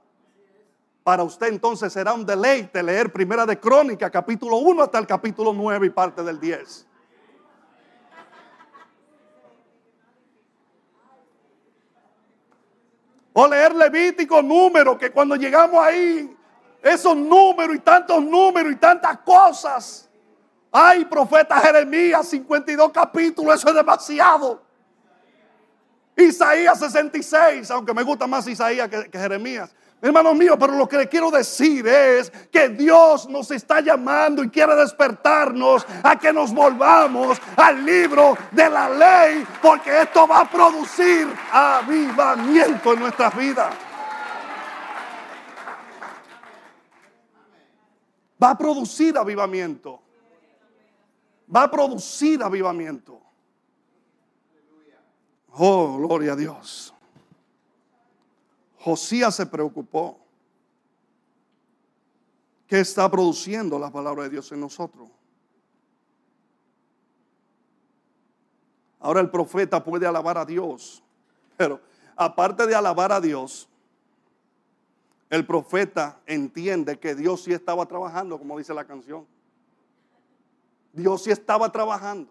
[1.05, 5.55] para usted entonces será un deleite leer Primera de Crónica, capítulo 1 hasta el capítulo
[5.55, 6.88] 9 y parte del 10.
[13.41, 16.37] O leer Levítico número, que cuando llegamos ahí,
[16.83, 20.11] esos números y tantos números y tantas cosas.
[20.73, 24.61] Ay, profeta Jeremías, 52 capítulos, eso es demasiado.
[26.17, 29.73] Isaías 66, aunque me gusta más Isaías que, que Jeremías.
[30.01, 34.49] Hermanos míos, pero lo que le quiero decir es que Dios nos está llamando y
[34.49, 40.51] quiere despertarnos a que nos volvamos al libro de la ley, porque esto va a
[40.51, 43.75] producir avivamiento en nuestras vidas.
[48.41, 50.01] Va a producir avivamiento.
[51.55, 53.21] Va a producir avivamiento.
[55.51, 56.95] Oh, gloria a Dios.
[58.79, 60.19] Josías se preocupó.
[62.67, 65.09] ¿Qué está produciendo la palabra de Dios en nosotros?
[69.01, 71.03] Ahora el profeta puede alabar a Dios,
[71.57, 71.81] pero
[72.17, 73.69] aparte de alabar a Dios,
[75.31, 79.27] el profeta entiende que Dios sí estaba trabajando, como dice la canción.
[80.93, 82.31] Dios sí estaba trabajando.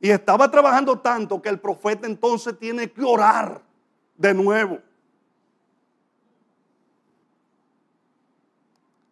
[0.00, 3.60] Y estaba trabajando tanto que el profeta entonces tiene que orar
[4.16, 4.78] de nuevo.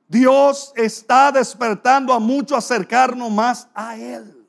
[0.09, 4.46] Dios está despertando a muchos a acercarnos más a Él.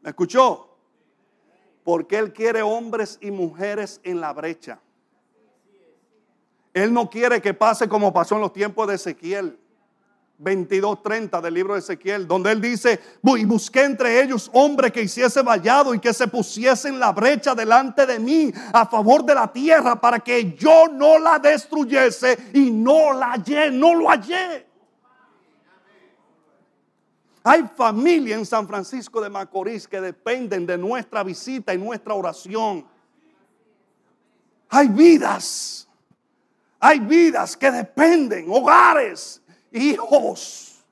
[0.00, 0.78] ¿Me escuchó?
[1.84, 4.80] Porque Él quiere hombres y mujeres en la brecha.
[6.72, 9.59] Él no quiere que pase como pasó en los tiempos de Ezequiel.
[10.40, 15.42] 22:30 del libro de Ezequiel, donde él dice, y busqué entre ellos hombre que hiciese
[15.42, 19.52] vallado y que se pusiese en la brecha delante de mí a favor de la
[19.52, 24.66] tierra para que yo no la destruyese y no la hallé, no lo hallé.
[27.42, 32.86] Hay familia en San Francisco de Macorís que dependen de nuestra visita y nuestra oración.
[34.70, 35.88] Hay vidas,
[36.78, 39.39] hay vidas que dependen, hogares
[39.72, 40.84] hijos,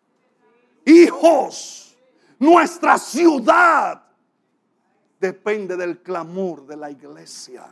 [0.85, 1.97] hijos,
[2.39, 4.03] nuestra ciudad
[5.21, 7.65] depende del clamor de la iglesia.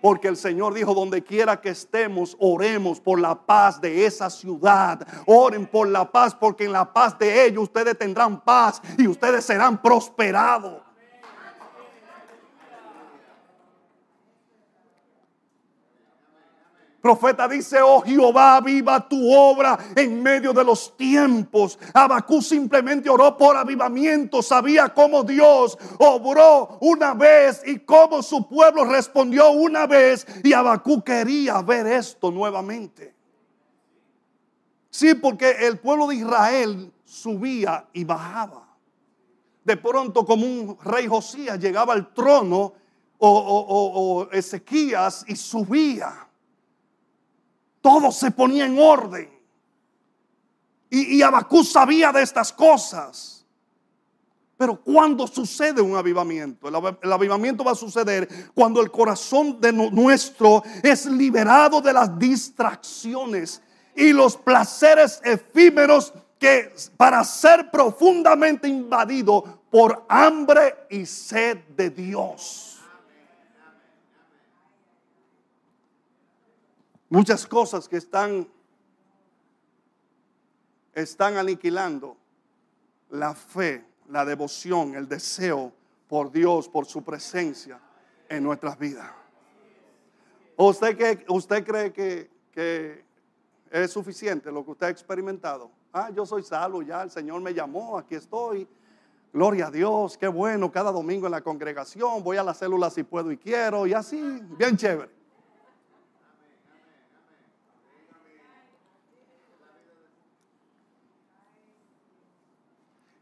[0.00, 5.06] Porque el Señor dijo, donde quiera que estemos, oremos por la paz de esa ciudad.
[5.26, 9.44] Oren por la paz, porque en la paz de ellos ustedes tendrán paz y ustedes
[9.44, 10.89] serán prosperados.
[17.00, 21.78] Profeta dice, oh Jehová, viva tu obra en medio de los tiempos.
[21.94, 28.84] Abacú simplemente oró por avivamiento, sabía cómo Dios obró una vez y cómo su pueblo
[28.84, 30.26] respondió una vez.
[30.44, 33.14] Y Abacú quería ver esto nuevamente.
[34.90, 38.68] Sí, porque el pueblo de Israel subía y bajaba.
[39.64, 42.74] De pronto, como un rey Josías llegaba al trono
[43.16, 46.29] o, o Ezequías y subía
[47.80, 49.30] todo se ponía en orden.
[50.88, 53.40] Y, y Abacú sabía de estas cosas.
[54.60, 60.62] Pero cuando sucede un avivamiento, el, avivamiento va a suceder cuando el corazón de nuestro
[60.82, 63.62] es liberado de las distracciones
[63.96, 72.69] y los placeres efímeros que para ser profundamente invadido por hambre y sed de Dios.
[77.12, 78.46] Muchas cosas que están,
[80.94, 82.16] están aniquilando
[83.10, 85.72] la fe, la devoción, el deseo
[86.06, 87.80] por Dios, por su presencia
[88.28, 89.10] en nuestras vidas.
[90.56, 93.04] ¿Usted, que, usted cree que, que
[93.72, 95.68] es suficiente lo que usted ha experimentado?
[95.92, 98.68] Ah, yo soy salvo ya, el Señor me llamó, aquí estoy.
[99.32, 103.02] Gloria a Dios, qué bueno, cada domingo en la congregación, voy a la célula si
[103.02, 105.19] puedo y quiero, y así, bien chévere.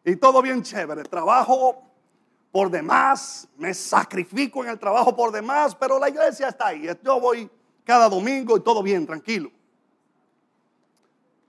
[0.09, 1.82] Y todo bien chévere, trabajo
[2.50, 6.88] por demás, me sacrifico en el trabajo por demás, pero la iglesia está ahí.
[7.04, 7.50] Yo voy
[7.84, 9.50] cada domingo y todo bien, tranquilo.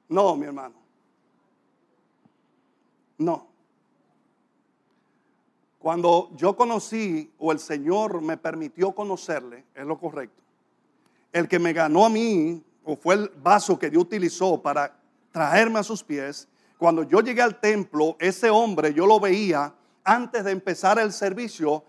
[0.09, 0.75] No, mi hermano.
[3.17, 3.47] No.
[5.77, 10.43] Cuando yo conocí o el Señor me permitió conocerle, es lo correcto.
[11.31, 14.99] El que me ganó a mí, o fue el vaso que Dios utilizó para
[15.31, 16.48] traerme a sus pies,
[16.79, 21.83] cuando yo llegué al templo, ese hombre yo lo veía antes de empezar el servicio,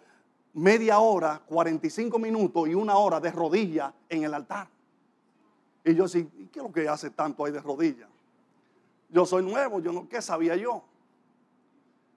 [0.52, 4.68] media hora, 45 minutos y una hora de rodilla en el altar.
[5.84, 8.08] Y yo sí, ¿qué es lo que hace tanto ahí de rodilla?
[9.08, 10.82] Yo soy nuevo, yo no, ¿qué sabía yo?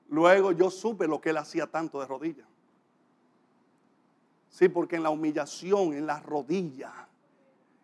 [0.10, 2.46] Luego yo supe lo que él hacía tanto de rodilla.
[4.50, 7.08] Sí, porque en la humillación, en la rodilla,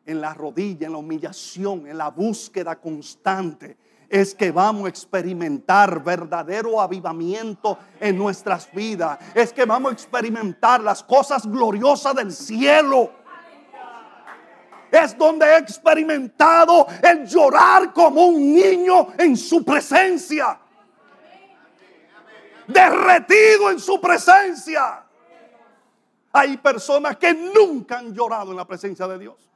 [0.09, 3.77] en la rodilla, en la humillación, en la búsqueda constante,
[4.09, 9.19] es que vamos a experimentar verdadero avivamiento en nuestras vidas.
[9.35, 13.11] Es que vamos a experimentar las cosas gloriosas del cielo.
[14.91, 20.59] Es donde he experimentado el llorar como un niño en su presencia.
[22.65, 25.03] Derretido en su presencia.
[26.31, 29.48] Hay personas que nunca han llorado en la presencia de Dios.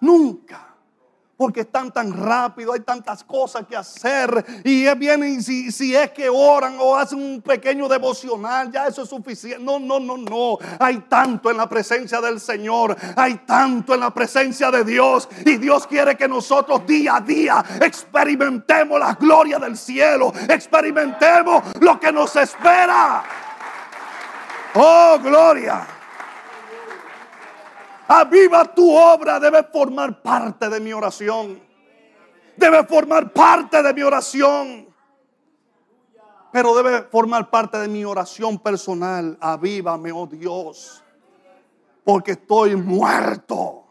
[0.00, 0.68] Nunca
[1.38, 4.44] porque están tan rápido, hay tantas cosas que hacer.
[4.64, 9.08] Y vienen, si, si es que oran o hacen un pequeño devocional, ya eso es
[9.08, 9.64] suficiente.
[9.64, 10.58] No, no, no, no.
[10.80, 15.28] Hay tanto en la presencia del Señor, hay tanto en la presencia de Dios.
[15.46, 22.00] Y Dios quiere que nosotros día a día experimentemos la gloria del cielo, experimentemos lo
[22.00, 23.22] que nos espera.
[24.74, 25.97] Oh, gloria.
[28.08, 31.60] Aviva tu obra debe formar parte de mi oración.
[32.56, 34.88] Debe formar parte de mi oración.
[36.50, 39.36] Pero debe formar parte de mi oración personal.
[39.40, 41.04] Avívame, oh Dios.
[42.02, 43.84] Porque estoy muerto.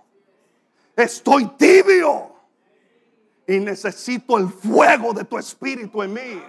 [0.96, 2.36] Estoy tibio.
[3.48, 6.42] Y necesito el fuego de tu espíritu en mí.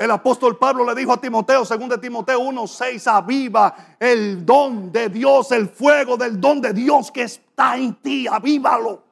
[0.00, 5.10] El apóstol Pablo le dijo a Timoteo, según de Timoteo 1:6, aviva el don de
[5.10, 9.02] Dios, el fuego del don de Dios que está en ti, avívalo.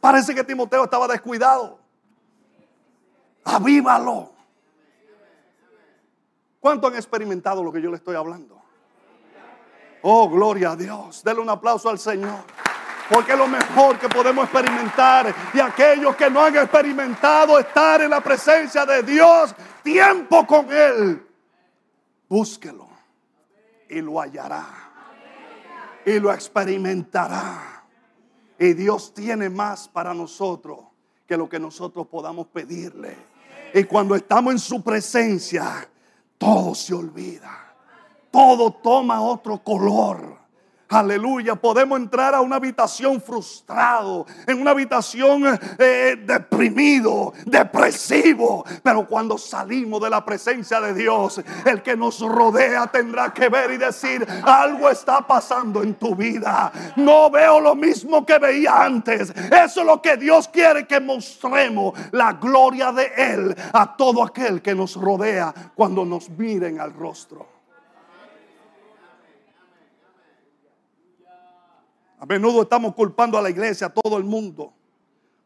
[0.00, 1.78] Parece que Timoteo estaba descuidado.
[3.44, 4.32] Avívalo.
[6.60, 8.58] ¿Cuánto han experimentado lo que yo le estoy hablando?
[10.00, 11.22] Oh, gloria a Dios.
[11.22, 12.40] Dele un aplauso al Señor.
[13.10, 15.34] Porque es lo mejor que podemos experimentar.
[15.52, 21.26] Y aquellos que no han experimentado estar en la presencia de Dios, tiempo con Él,
[22.28, 22.88] búsquelo
[23.88, 24.66] y lo hallará.
[26.04, 27.84] Y lo experimentará.
[28.58, 30.80] Y Dios tiene más para nosotros
[31.26, 33.16] que lo que nosotros podamos pedirle.
[33.74, 35.88] Y cuando estamos en su presencia,
[36.38, 37.74] todo se olvida.
[38.30, 40.37] Todo toma otro color.
[40.90, 45.44] Aleluya, podemos entrar a una habitación frustrado, en una habitación
[45.78, 48.64] eh, deprimido, depresivo.
[48.82, 53.72] Pero cuando salimos de la presencia de Dios, el que nos rodea tendrá que ver
[53.72, 56.72] y decir, algo está pasando en tu vida.
[56.96, 59.30] No veo lo mismo que veía antes.
[59.30, 64.62] Eso es lo que Dios quiere que mostremos, la gloria de Él a todo aquel
[64.62, 67.57] que nos rodea cuando nos miren al rostro.
[72.20, 74.72] A menudo estamos culpando a la iglesia, a todo el mundo,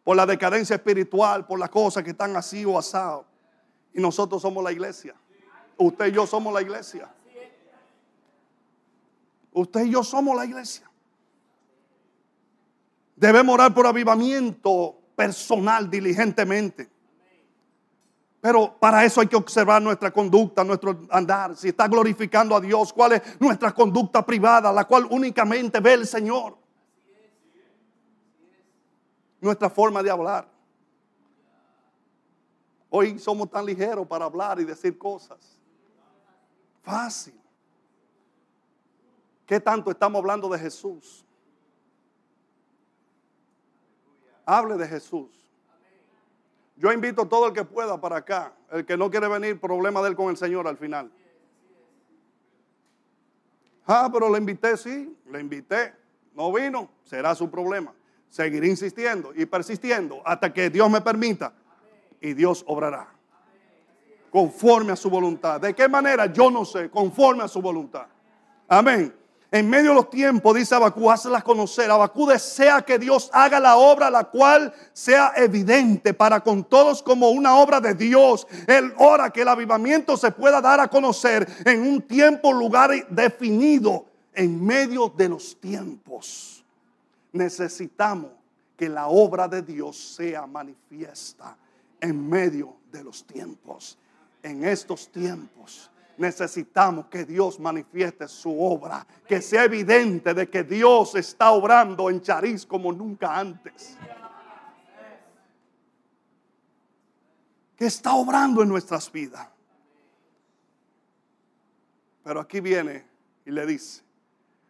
[0.02, 3.26] por la decadencia espiritual, por las cosas que están así o asados.
[3.92, 5.14] Y nosotros somos la iglesia.
[5.76, 7.12] Usted y yo somos la iglesia.
[9.52, 10.90] Usted y yo somos la iglesia.
[13.16, 16.88] Debemos orar por avivamiento personal diligentemente.
[18.40, 21.54] Pero para eso hay que observar nuestra conducta, nuestro andar.
[21.54, 26.06] Si está glorificando a Dios, cuál es nuestra conducta privada, la cual únicamente ve el
[26.06, 26.61] Señor
[29.42, 30.48] nuestra forma de hablar.
[32.88, 35.60] Hoy somos tan ligeros para hablar y decir cosas.
[36.82, 37.34] Fácil.
[39.44, 41.24] ¿Qué tanto estamos hablando de Jesús?
[44.46, 45.30] Hable de Jesús.
[46.76, 48.54] Yo invito a todo el que pueda para acá.
[48.70, 51.10] El que no quiere venir, problema de él con el Señor al final.
[53.86, 55.94] Ah, pero le invité, sí, le invité.
[56.34, 57.92] No vino, será su problema.
[58.32, 61.52] Seguiré insistiendo y persistiendo hasta que Dios me permita
[62.18, 63.06] y Dios obrará.
[64.30, 65.60] Conforme a su voluntad.
[65.60, 66.32] ¿De qué manera?
[66.32, 66.88] Yo no sé.
[66.88, 68.06] Conforme a su voluntad.
[68.66, 69.14] Amén.
[69.50, 71.12] En medio de los tiempos, dice Abacú,
[71.44, 71.90] conocer.
[71.90, 77.28] Abacú desea que Dios haga la obra, la cual sea evidente para con todos como
[77.32, 78.46] una obra de Dios.
[78.66, 84.06] Él ora que el avivamiento se pueda dar a conocer en un tiempo, lugar definido,
[84.32, 86.51] en medio de los tiempos.
[87.32, 88.32] Necesitamos
[88.76, 91.56] que la obra de Dios sea manifiesta
[92.00, 93.98] en medio de los tiempos.
[94.42, 101.14] En estos tiempos necesitamos que Dios manifieste su obra, que sea evidente de que Dios
[101.14, 103.96] está obrando en Chariz como nunca antes.
[107.76, 109.48] Que está obrando en nuestras vidas.
[112.24, 113.04] Pero aquí viene
[113.44, 114.02] y le dice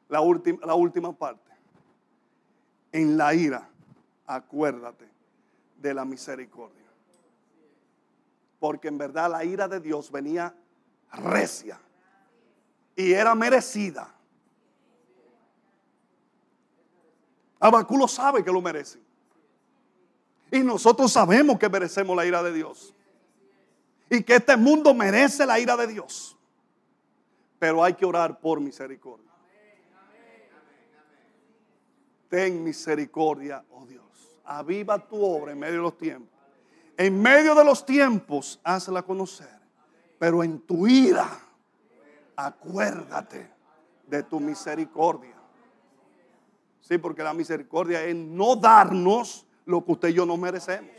[0.08, 1.41] la última, la última parte.
[2.92, 3.68] En la ira,
[4.26, 5.08] acuérdate
[5.78, 6.86] de la misericordia.
[8.60, 10.54] Porque en verdad la ira de Dios venía
[11.12, 11.80] recia
[12.94, 14.14] y era merecida.
[17.58, 18.98] Abacú lo sabe que lo merece.
[20.50, 22.94] Y nosotros sabemos que merecemos la ira de Dios.
[24.10, 26.36] Y que este mundo merece la ira de Dios.
[27.58, 29.31] Pero hay que orar por misericordia.
[32.32, 34.40] Ten misericordia, oh Dios.
[34.46, 36.40] Aviva tu obra en medio de los tiempos.
[36.96, 39.62] En medio de los tiempos, hazla conocer
[40.22, 41.28] pero en tu ira,
[42.36, 43.50] acuérdate
[44.06, 45.34] de tu misericordia.
[46.80, 50.92] Sí, porque la misericordia es no darnos lo que usted y yo no merecemos.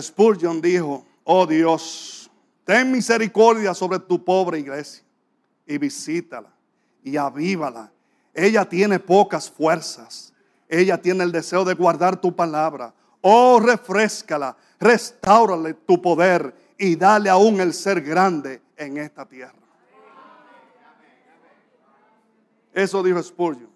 [0.00, 2.29] Spurgeon dijo, oh Dios,
[2.70, 5.02] ten misericordia sobre tu pobre iglesia
[5.66, 6.52] y visítala
[7.02, 7.90] y avívala.
[8.32, 10.30] Ella tiene pocas fuerzas
[10.70, 12.94] ella tiene el deseo de guardar tu palabra.
[13.22, 19.58] Oh, refrescala, restaurale tu poder y dale aún el ser grande en esta tierra.
[22.72, 23.68] Eso dijo Spurgeon.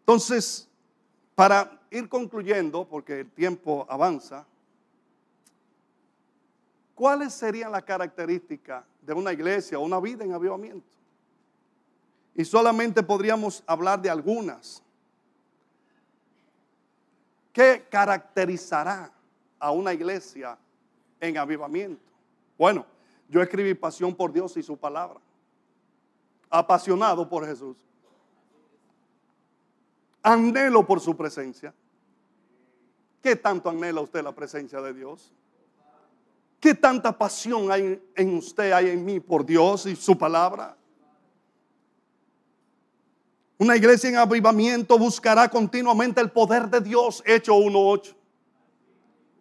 [0.00, 0.68] Entonces,
[1.34, 4.46] para ir concluyendo, porque el tiempo avanza,
[7.00, 10.86] ¿cuáles serían las características de una iglesia o una vida en avivamiento?
[12.34, 14.82] Y solamente podríamos hablar de algunas.
[17.54, 19.10] ¿Qué caracterizará
[19.58, 20.58] a una iglesia
[21.18, 22.02] en avivamiento?
[22.58, 22.84] Bueno,
[23.30, 25.20] yo escribí pasión por Dios y su palabra.
[26.50, 27.78] Apasionado por Jesús.
[30.22, 31.72] Anhelo por su presencia.
[33.22, 35.32] ¿Qué tanto anhela usted la presencia de Dios?
[36.60, 40.76] ¿Qué tanta pasión hay en usted, hay en mí por Dios y su palabra?
[43.56, 48.14] Una iglesia en avivamiento buscará continuamente el poder de Dios, hecho 1.8.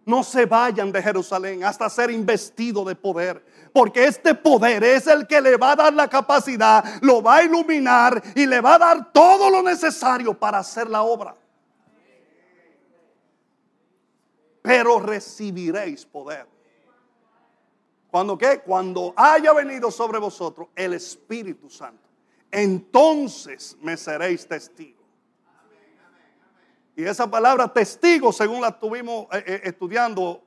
[0.06, 3.46] No se vayan de Jerusalén hasta ser investido de poder.
[3.74, 7.44] Porque este poder es el que le va a dar la capacidad, lo va a
[7.44, 11.36] iluminar y le va a dar todo lo necesario para hacer la obra.
[14.62, 16.59] Pero recibiréis poder.
[18.12, 18.60] ¿Cuando qué?
[18.60, 22.10] Cuando haya venido sobre vosotros el Espíritu Santo
[22.52, 25.00] entonces me seréis testigo.
[26.96, 30.44] Y esa palabra testigo, según la estuvimos eh, eh, estudiando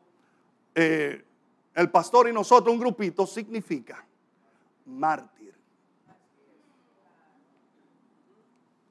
[0.75, 1.25] eh,
[1.75, 4.05] el pastor y nosotros, un grupito, significa
[4.85, 5.55] mártir.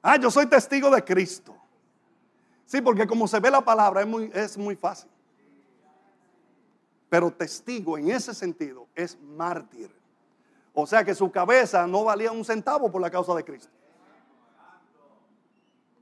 [0.00, 1.54] Ah, yo soy testigo de Cristo.
[2.64, 5.11] Sí, porque como se ve la palabra es muy, es muy fácil.
[7.12, 9.94] Pero testigo en ese sentido es mártir.
[10.72, 13.68] O sea que su cabeza no valía un centavo por la causa de Cristo.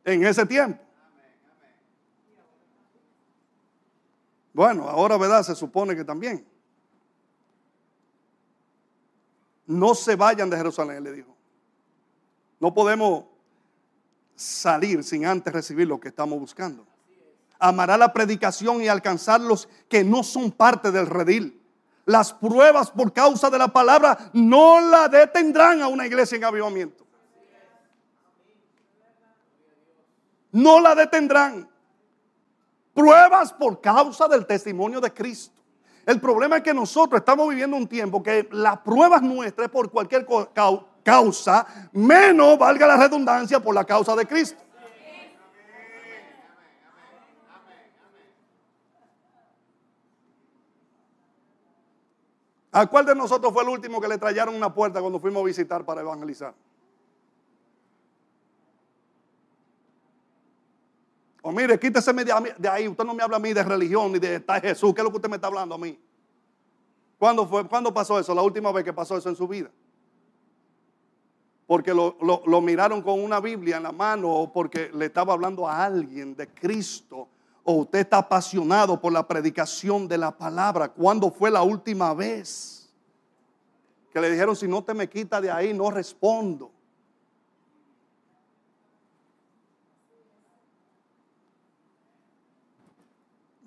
[0.05, 0.81] En ese tiempo.
[4.53, 5.43] Bueno, ahora, ¿verdad?
[5.43, 6.47] Se supone que también.
[9.67, 11.37] No se vayan de Jerusalén, le dijo.
[12.61, 13.25] No podemos
[14.37, 16.87] salir sin antes recibir lo que estamos buscando.
[17.61, 21.61] Amará la predicación y alcanzar los que no son parte del redil
[22.11, 27.07] las pruebas por causa de la palabra no la detendrán a una iglesia en avivamiento.
[30.53, 31.71] No la detendrán.
[32.93, 35.63] Pruebas por causa del testimonio de Cristo.
[36.05, 40.27] El problema es que nosotros estamos viviendo un tiempo que las pruebas nuestras por cualquier
[41.05, 44.61] causa, menos valga la redundancia por la causa de Cristo.
[52.73, 55.47] ¿A cuál de nosotros fue el último que le trajeron una puerta cuando fuimos a
[55.47, 56.55] visitar para evangelizar?
[61.43, 62.87] Pues mire, quítese de ahí.
[62.87, 64.95] Usted no me habla a mí de religión ni de está Jesús.
[64.95, 65.99] ¿Qué es lo que usted me está hablando a mí?
[67.19, 68.35] ¿Cuándo, fue, ¿Cuándo pasó eso?
[68.35, 69.71] La última vez que pasó eso en su vida.
[71.67, 75.67] Porque lo, lo miraron con una Biblia en la mano o porque le estaba hablando
[75.67, 77.29] a alguien de Cristo
[77.65, 80.89] o usted está apasionado por la predicación de la palabra.
[80.89, 82.89] ¿Cuándo fue la última vez
[84.13, 86.71] que le dijeron si no te me quita de ahí no respondo?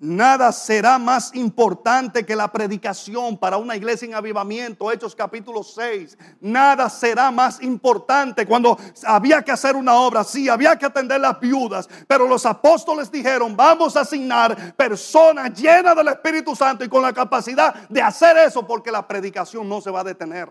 [0.04, 4.92] Nada será más importante que la predicación para una iglesia en avivamiento.
[4.92, 6.18] Hechos capítulo 6.
[6.42, 8.76] Nada será más importante cuando
[9.06, 10.22] había que hacer una obra.
[10.22, 11.88] Sí, había que atender las viudas.
[12.06, 17.14] Pero los apóstoles dijeron, vamos a asignar personas llenas del Espíritu Santo y con la
[17.14, 20.50] capacidad de hacer eso porque la predicación no se va a detener.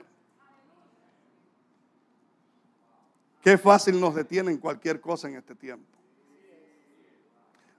[3.39, 5.92] Qué fácil nos detienen cualquier cosa en este tiempo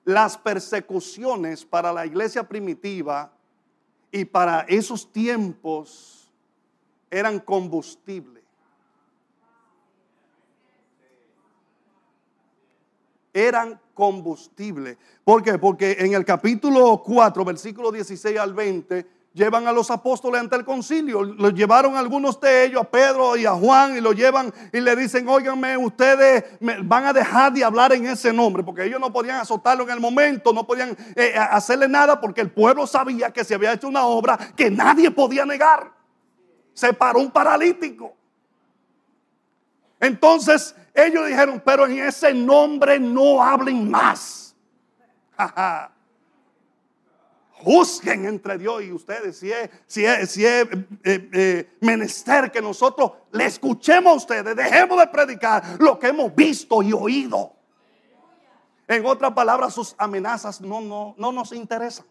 [0.04, 3.32] las persecuciones para la iglesia primitiva
[4.10, 6.30] y para esos tiempos
[7.10, 8.42] eran combustible.
[13.32, 14.96] Eran combustible.
[15.24, 15.58] ¿Por qué?
[15.58, 20.64] Porque en el capítulo 4, versículo 16 al 20, llevan a los apóstoles ante el
[20.64, 21.22] concilio.
[21.22, 24.96] Los llevaron algunos de ellos, a Pedro y a Juan, y lo llevan y le
[24.96, 29.40] dicen, óiganme, ustedes van a dejar de hablar en ese nombre, porque ellos no podían
[29.40, 33.54] azotarlo en el momento, no podían eh, hacerle nada, porque el pueblo sabía que se
[33.54, 35.92] había hecho una obra que nadie podía negar.
[36.72, 38.14] Se paró un paralítico.
[39.98, 44.54] Entonces ellos dijeron, pero en ese nombre no hablen más.
[47.64, 50.66] juzguen entre Dios y ustedes si es, si es, si es
[51.02, 56.34] eh, eh, menester que nosotros le escuchemos a ustedes, dejemos de predicar lo que hemos
[56.34, 57.52] visto y oído.
[58.86, 62.06] En otras palabras, sus amenazas no, no, no nos interesan.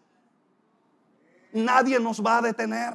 [1.52, 2.94] Nadie nos va a detener.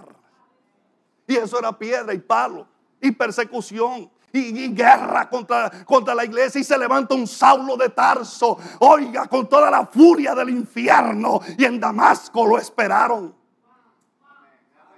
[1.26, 2.68] Y eso era piedra y palo
[3.00, 8.58] y persecución y, guerra contra, contra la iglesia y se levanta un Saulo de Tarso,
[8.80, 13.36] oiga, con toda la furia del infierno y en Damasco lo esperaron.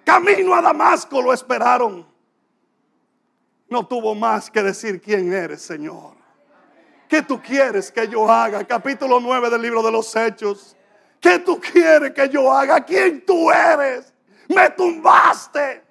[0.03, 2.05] Camino a Damasco lo esperaron.
[3.69, 6.15] No tuvo más que decir quién eres, Señor.
[7.07, 8.63] ¿Qué tú quieres que yo haga?
[8.65, 10.75] Capítulo 9 del libro de los Hechos.
[11.19, 12.81] ¿Qué tú quieres que yo haga?
[12.83, 14.13] ¿Quién tú eres?
[14.47, 15.83] Me tumbaste.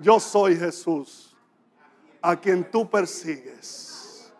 [0.00, 1.36] Yo soy Jesús,
[2.22, 4.32] a quien tú persigues.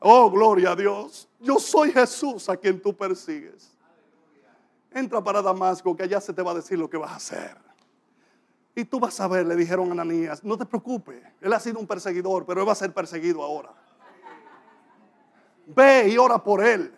[0.00, 1.28] Oh, gloria a Dios.
[1.40, 3.76] Yo soy Jesús a quien tú persigues.
[4.92, 7.56] Entra para Damasco, que allá se te va a decir lo que vas a hacer.
[8.74, 11.80] Y tú vas a ver, le dijeron a Ananías, no te preocupes, él ha sido
[11.80, 13.74] un perseguidor, pero él va a ser perseguido ahora.
[15.66, 16.94] Ve y ora por él.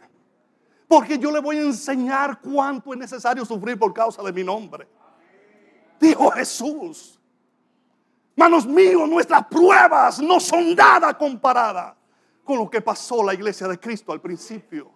[0.91, 4.89] Porque yo le voy a enseñar cuánto es necesario sufrir por causa de mi nombre.
[6.01, 7.17] Dijo Jesús.
[8.35, 11.95] Manos míos, nuestras pruebas no son nada comparadas
[12.43, 14.91] con lo que pasó la iglesia de Cristo al principio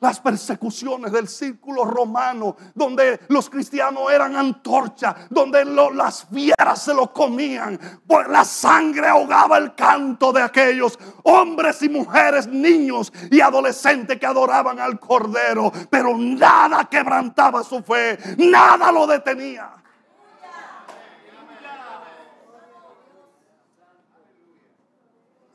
[0.00, 7.12] las persecuciones del círculo romano, donde los cristianos eran antorcha, donde las fieras se lo
[7.12, 14.18] comían, pues la sangre ahogaba el canto de aquellos hombres y mujeres, niños y adolescentes
[14.18, 19.72] que adoraban al Cordero, pero nada quebrantaba su fe, nada lo detenía.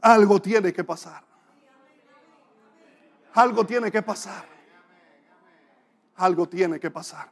[0.02, 1.31] Algo tiene que pasar.
[3.34, 4.46] Algo tiene que pasar.
[6.16, 7.32] Algo tiene que pasar.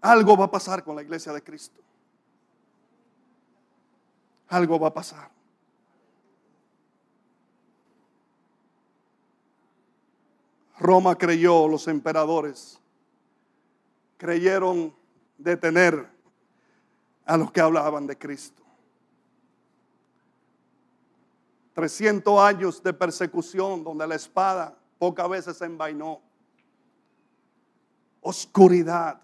[0.00, 1.80] Algo va a pasar con la iglesia de Cristo.
[4.48, 5.30] Algo va a pasar.
[10.78, 12.78] Roma creyó, los emperadores
[14.18, 14.94] creyeron
[15.38, 16.06] detener
[17.24, 18.63] a los que hablaban de Cristo.
[21.74, 26.20] 300 años de persecución donde la espada pocas veces se envainó.
[28.20, 29.20] Oscuridad.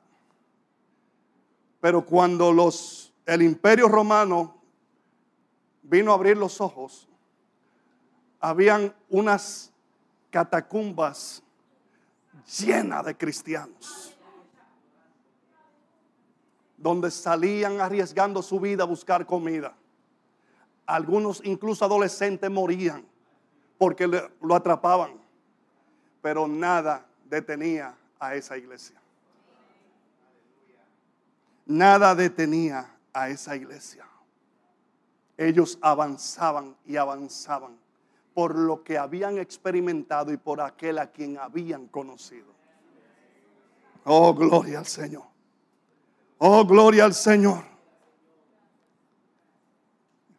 [1.81, 4.61] Pero cuando los, el imperio romano
[5.83, 7.09] vino a abrir los ojos,
[8.41, 9.73] habían unas
[10.31, 11.43] catacumbas
[12.59, 14.17] llenas de cristianos,
[16.77, 19.75] donde salían arriesgando su vida a buscar comida.
[20.91, 23.07] Algunos incluso adolescentes morían
[23.79, 25.13] porque lo atrapaban.
[26.21, 29.01] Pero nada detenía a esa iglesia.
[31.65, 34.05] Nada detenía a esa iglesia.
[35.39, 37.79] ellos avanzaban y avanzaban
[38.35, 42.49] por lo que habían experimentado y por aquel a quien habían conocido.
[44.05, 45.25] Oh, gloria al Señor.
[46.39, 47.70] Oh, gloria al Señor.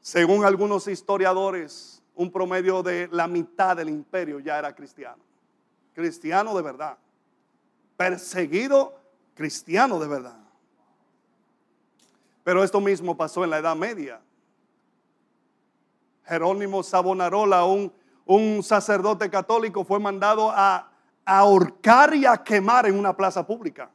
[0.01, 5.23] Según algunos historiadores, un promedio de la mitad del imperio ya era cristiano.
[5.93, 6.97] Cristiano de verdad.
[7.95, 8.99] Perseguido
[9.35, 10.37] cristiano de verdad.
[12.43, 14.19] Pero esto mismo pasó en la Edad Media.
[16.25, 17.93] Jerónimo Savonarola, un,
[18.25, 20.91] un sacerdote católico, fue mandado a,
[21.25, 23.91] a ahorcar y a quemar en una plaza pública.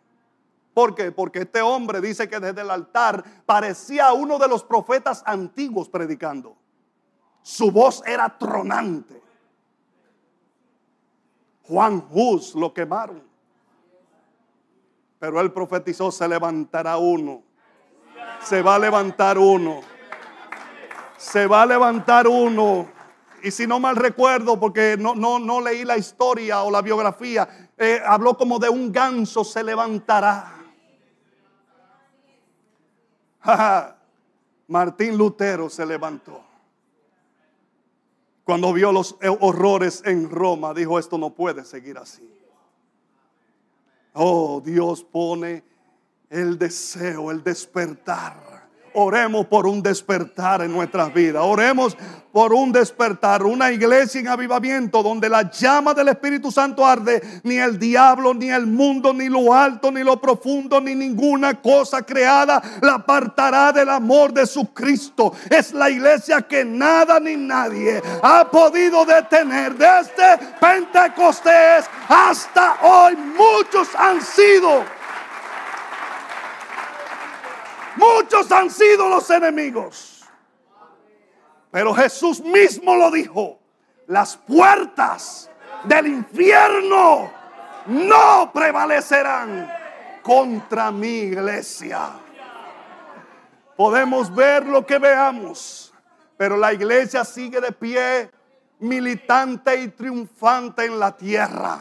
[0.76, 1.10] ¿Por qué?
[1.10, 6.54] Porque este hombre dice que desde el altar parecía uno de los profetas antiguos predicando.
[7.40, 9.22] Su voz era tronante.
[11.62, 13.22] Juan Hus lo quemaron.
[15.18, 17.42] Pero él profetizó, se levantará uno.
[18.42, 19.80] Se va a levantar uno.
[21.16, 22.86] Se va a levantar uno.
[23.42, 27.70] Y si no mal recuerdo, porque no, no, no leí la historia o la biografía,
[27.78, 30.52] eh, habló como de un ganso se levantará.
[34.68, 36.42] Martín Lutero se levantó.
[38.44, 42.30] Cuando vio los horrores en Roma, dijo, esto no puede seguir así.
[44.12, 45.64] Oh, Dios pone
[46.30, 48.45] el deseo, el despertar
[48.98, 51.42] Oremos por un despertar en nuestras vidas.
[51.44, 51.94] Oremos
[52.32, 57.20] por un despertar, una iglesia en avivamiento donde la llama del Espíritu Santo arde.
[57.42, 62.00] Ni el diablo, ni el mundo, ni lo alto, ni lo profundo, ni ninguna cosa
[62.00, 65.34] creada la apartará del amor de su Cristo.
[65.50, 69.74] Es la iglesia que nada ni nadie ha podido detener.
[69.74, 74.95] Desde Pentecostés hasta hoy muchos han sido
[77.96, 80.24] Muchos han sido los enemigos.
[81.70, 83.58] Pero Jesús mismo lo dijo.
[84.06, 85.50] Las puertas
[85.84, 87.30] del infierno
[87.86, 89.70] no prevalecerán
[90.22, 92.10] contra mi iglesia.
[93.76, 95.92] Podemos ver lo que veamos,
[96.36, 98.30] pero la iglesia sigue de pie,
[98.78, 101.80] militante y triunfante en la tierra.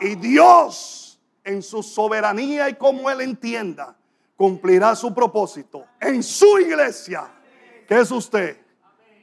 [0.00, 3.96] Y Dios, en su soberanía y como Él entienda,
[4.42, 7.28] cumplirá su propósito en su iglesia,
[7.86, 8.56] que es usted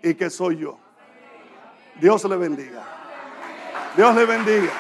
[0.01, 0.80] y que soy yo.
[1.99, 2.82] Dios le bendiga.
[3.97, 4.72] Dios le bendiga.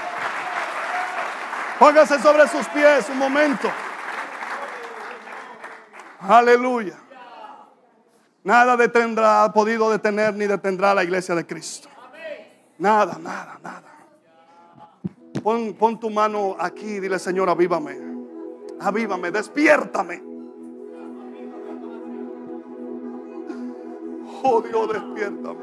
[1.77, 3.69] Póngase sobre sus pies un momento.
[6.21, 6.97] Aleluya.
[8.41, 11.89] Nada detendrá, ha podido detener ni detendrá la iglesia de Cristo.
[12.77, 13.93] Nada, nada, nada.
[15.43, 17.97] Pon, pon tu mano aquí dile, Señor, avívame.
[18.79, 20.28] Avívame, despiértame.
[24.43, 25.59] Oh Dios, despiértame.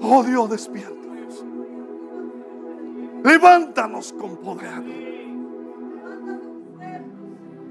[0.00, 1.44] Oh Dios, despiértanos.
[3.24, 4.82] Levántanos con poder.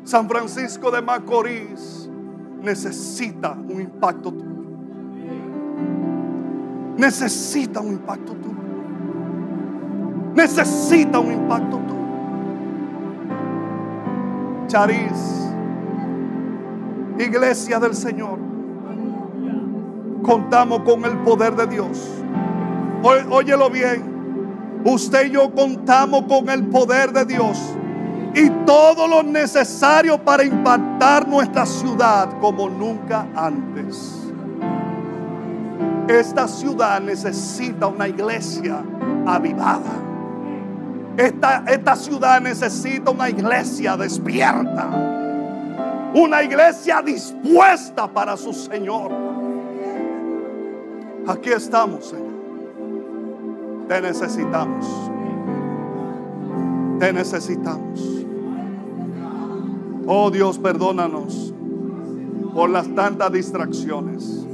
[0.03, 2.09] San Francisco de Macorís
[2.61, 4.51] necesita un impacto tuyo.
[6.97, 8.55] Necesita un impacto tuyo.
[10.35, 12.01] Necesita un impacto tuyo.
[14.67, 15.51] Charis,
[17.19, 18.50] iglesia del Señor
[20.23, 22.09] contamos con el poder de Dios.
[23.03, 24.81] Óyelo bien.
[24.83, 27.57] Usted y yo contamos con el poder de Dios
[28.33, 34.17] y todo lo necesario para impactar nuestra ciudad como nunca antes.
[36.07, 38.83] Esta ciudad necesita una iglesia
[39.25, 39.91] avivada.
[41.17, 44.89] Esta, esta ciudad necesita una iglesia despierta.
[46.13, 49.30] Una iglesia dispuesta para su Señor.
[51.27, 52.31] Aquí estamos, Señor.
[53.87, 54.85] Te necesitamos.
[56.99, 58.25] Te necesitamos.
[60.07, 61.53] Oh Dios, perdónanos
[62.55, 64.45] por las tantas distracciones.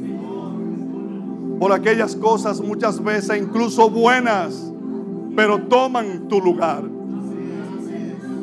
[1.58, 4.72] Por aquellas cosas muchas veces incluso buenas,
[5.36, 6.84] pero toman tu lugar.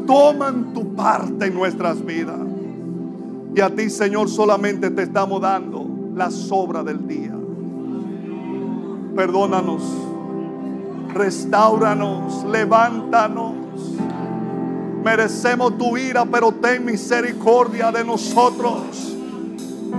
[0.06, 2.40] Toman tu parte en nuestras vidas.
[3.54, 7.33] Y a ti, Señor, solamente te estamos dando la sobra del día
[9.14, 9.82] perdónanos,
[11.12, 13.54] restauranos, levántanos.
[15.04, 19.14] Merecemos tu ira, pero ten misericordia de nosotros.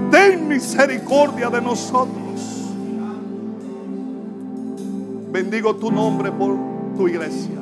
[0.09, 2.73] Ten misericordia de nosotros.
[5.31, 6.55] Bendigo tu nombre por
[6.97, 7.59] tu iglesia.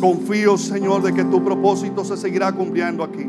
[0.00, 3.26] Confío, Señor, de que tu propósito se seguirá cumpliendo aquí.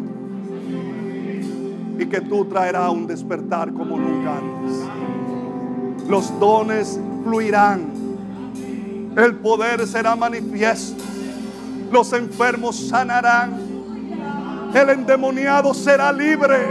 [1.97, 4.85] y que tú traerás un despertar como nunca antes.
[6.08, 7.91] Los dones fluirán,
[9.18, 11.03] el poder será manifiesto,
[11.91, 13.58] los enfermos sanarán,
[14.74, 16.68] el endemoniado será libre,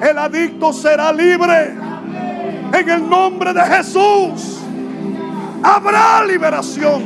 [0.00, 1.74] el adicto será libre.
[2.72, 4.60] En el nombre de Jesús
[5.62, 7.04] habrá liberación,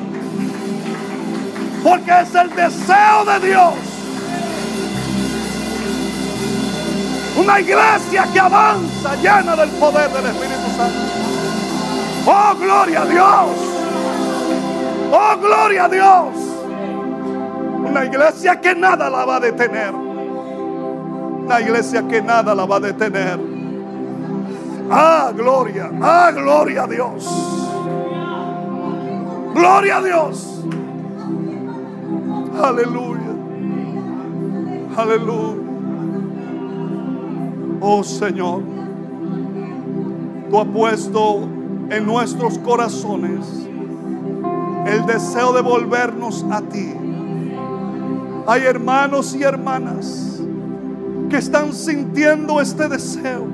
[1.83, 3.88] porque es el deseo de Dios
[7.39, 11.18] Una iglesia que avanza llena del poder del Espíritu Santo.
[12.26, 13.51] Oh, gloria a Dios.
[15.12, 16.34] Oh, gloria a Dios.
[17.89, 19.95] Una iglesia que nada la va a detener.
[19.95, 23.39] Una iglesia que nada la va a detener.
[24.91, 25.91] Ah, gloria.
[26.03, 27.24] Ah, gloria a Dios.
[29.55, 30.64] Gloria a Dios.
[32.61, 33.32] Aleluya.
[34.97, 35.68] Aleluya.
[37.81, 38.62] Oh Señor,
[40.51, 41.49] tú has puesto
[41.91, 43.47] en nuestros corazones
[44.87, 46.93] el deseo de volvernos a ti.
[48.47, 50.41] Hay hermanos y hermanas
[51.29, 53.47] que están sintiendo este deseo.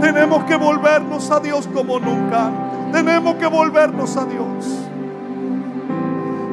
[0.00, 2.50] Tenemos que volvernos a Dios como nunca
[2.92, 4.88] Tenemos que volvernos a Dios.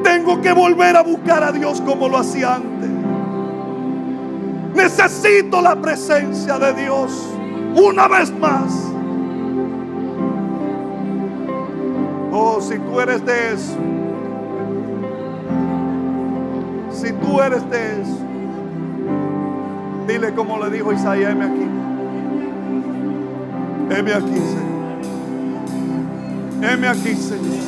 [0.02, 2.75] Tengo que volver a buscar a Dios como lo hacía antes.
[4.76, 7.10] Necesito la presencia de Dios
[7.74, 8.92] una vez más.
[12.30, 13.74] Oh, si tú eres de eso.
[16.92, 18.18] Si tú eres de eso.
[20.06, 21.68] Dile como le dijo Isaías, heme aquí.
[23.90, 24.66] Heme aquí, Señor.
[26.62, 27.64] Heme aquí, Señor.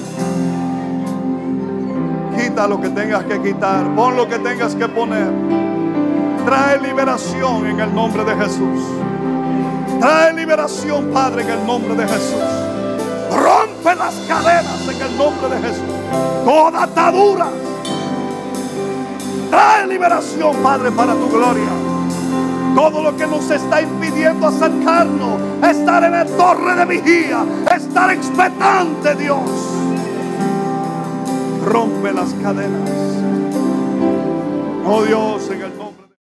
[2.37, 3.95] Quita lo que tengas que quitar.
[3.97, 5.68] Pon lo que tengas que poner.
[6.49, 8.83] Trae liberación en el nombre de Jesús.
[10.01, 12.43] Trae liberación, Padre, en el nombre de Jesús.
[13.31, 15.95] Rompe las cadenas en el nombre de Jesús.
[16.47, 17.49] Toda atadura.
[19.51, 21.69] Trae liberación, Padre, para tu gloria.
[22.75, 27.45] Todo lo que nos está impidiendo acercarnos, estar en la torre de vigía,
[27.77, 29.51] estar expectante, Dios.
[31.67, 32.89] Rompe las cadenas.
[34.87, 35.88] Oh Dios, en el nombre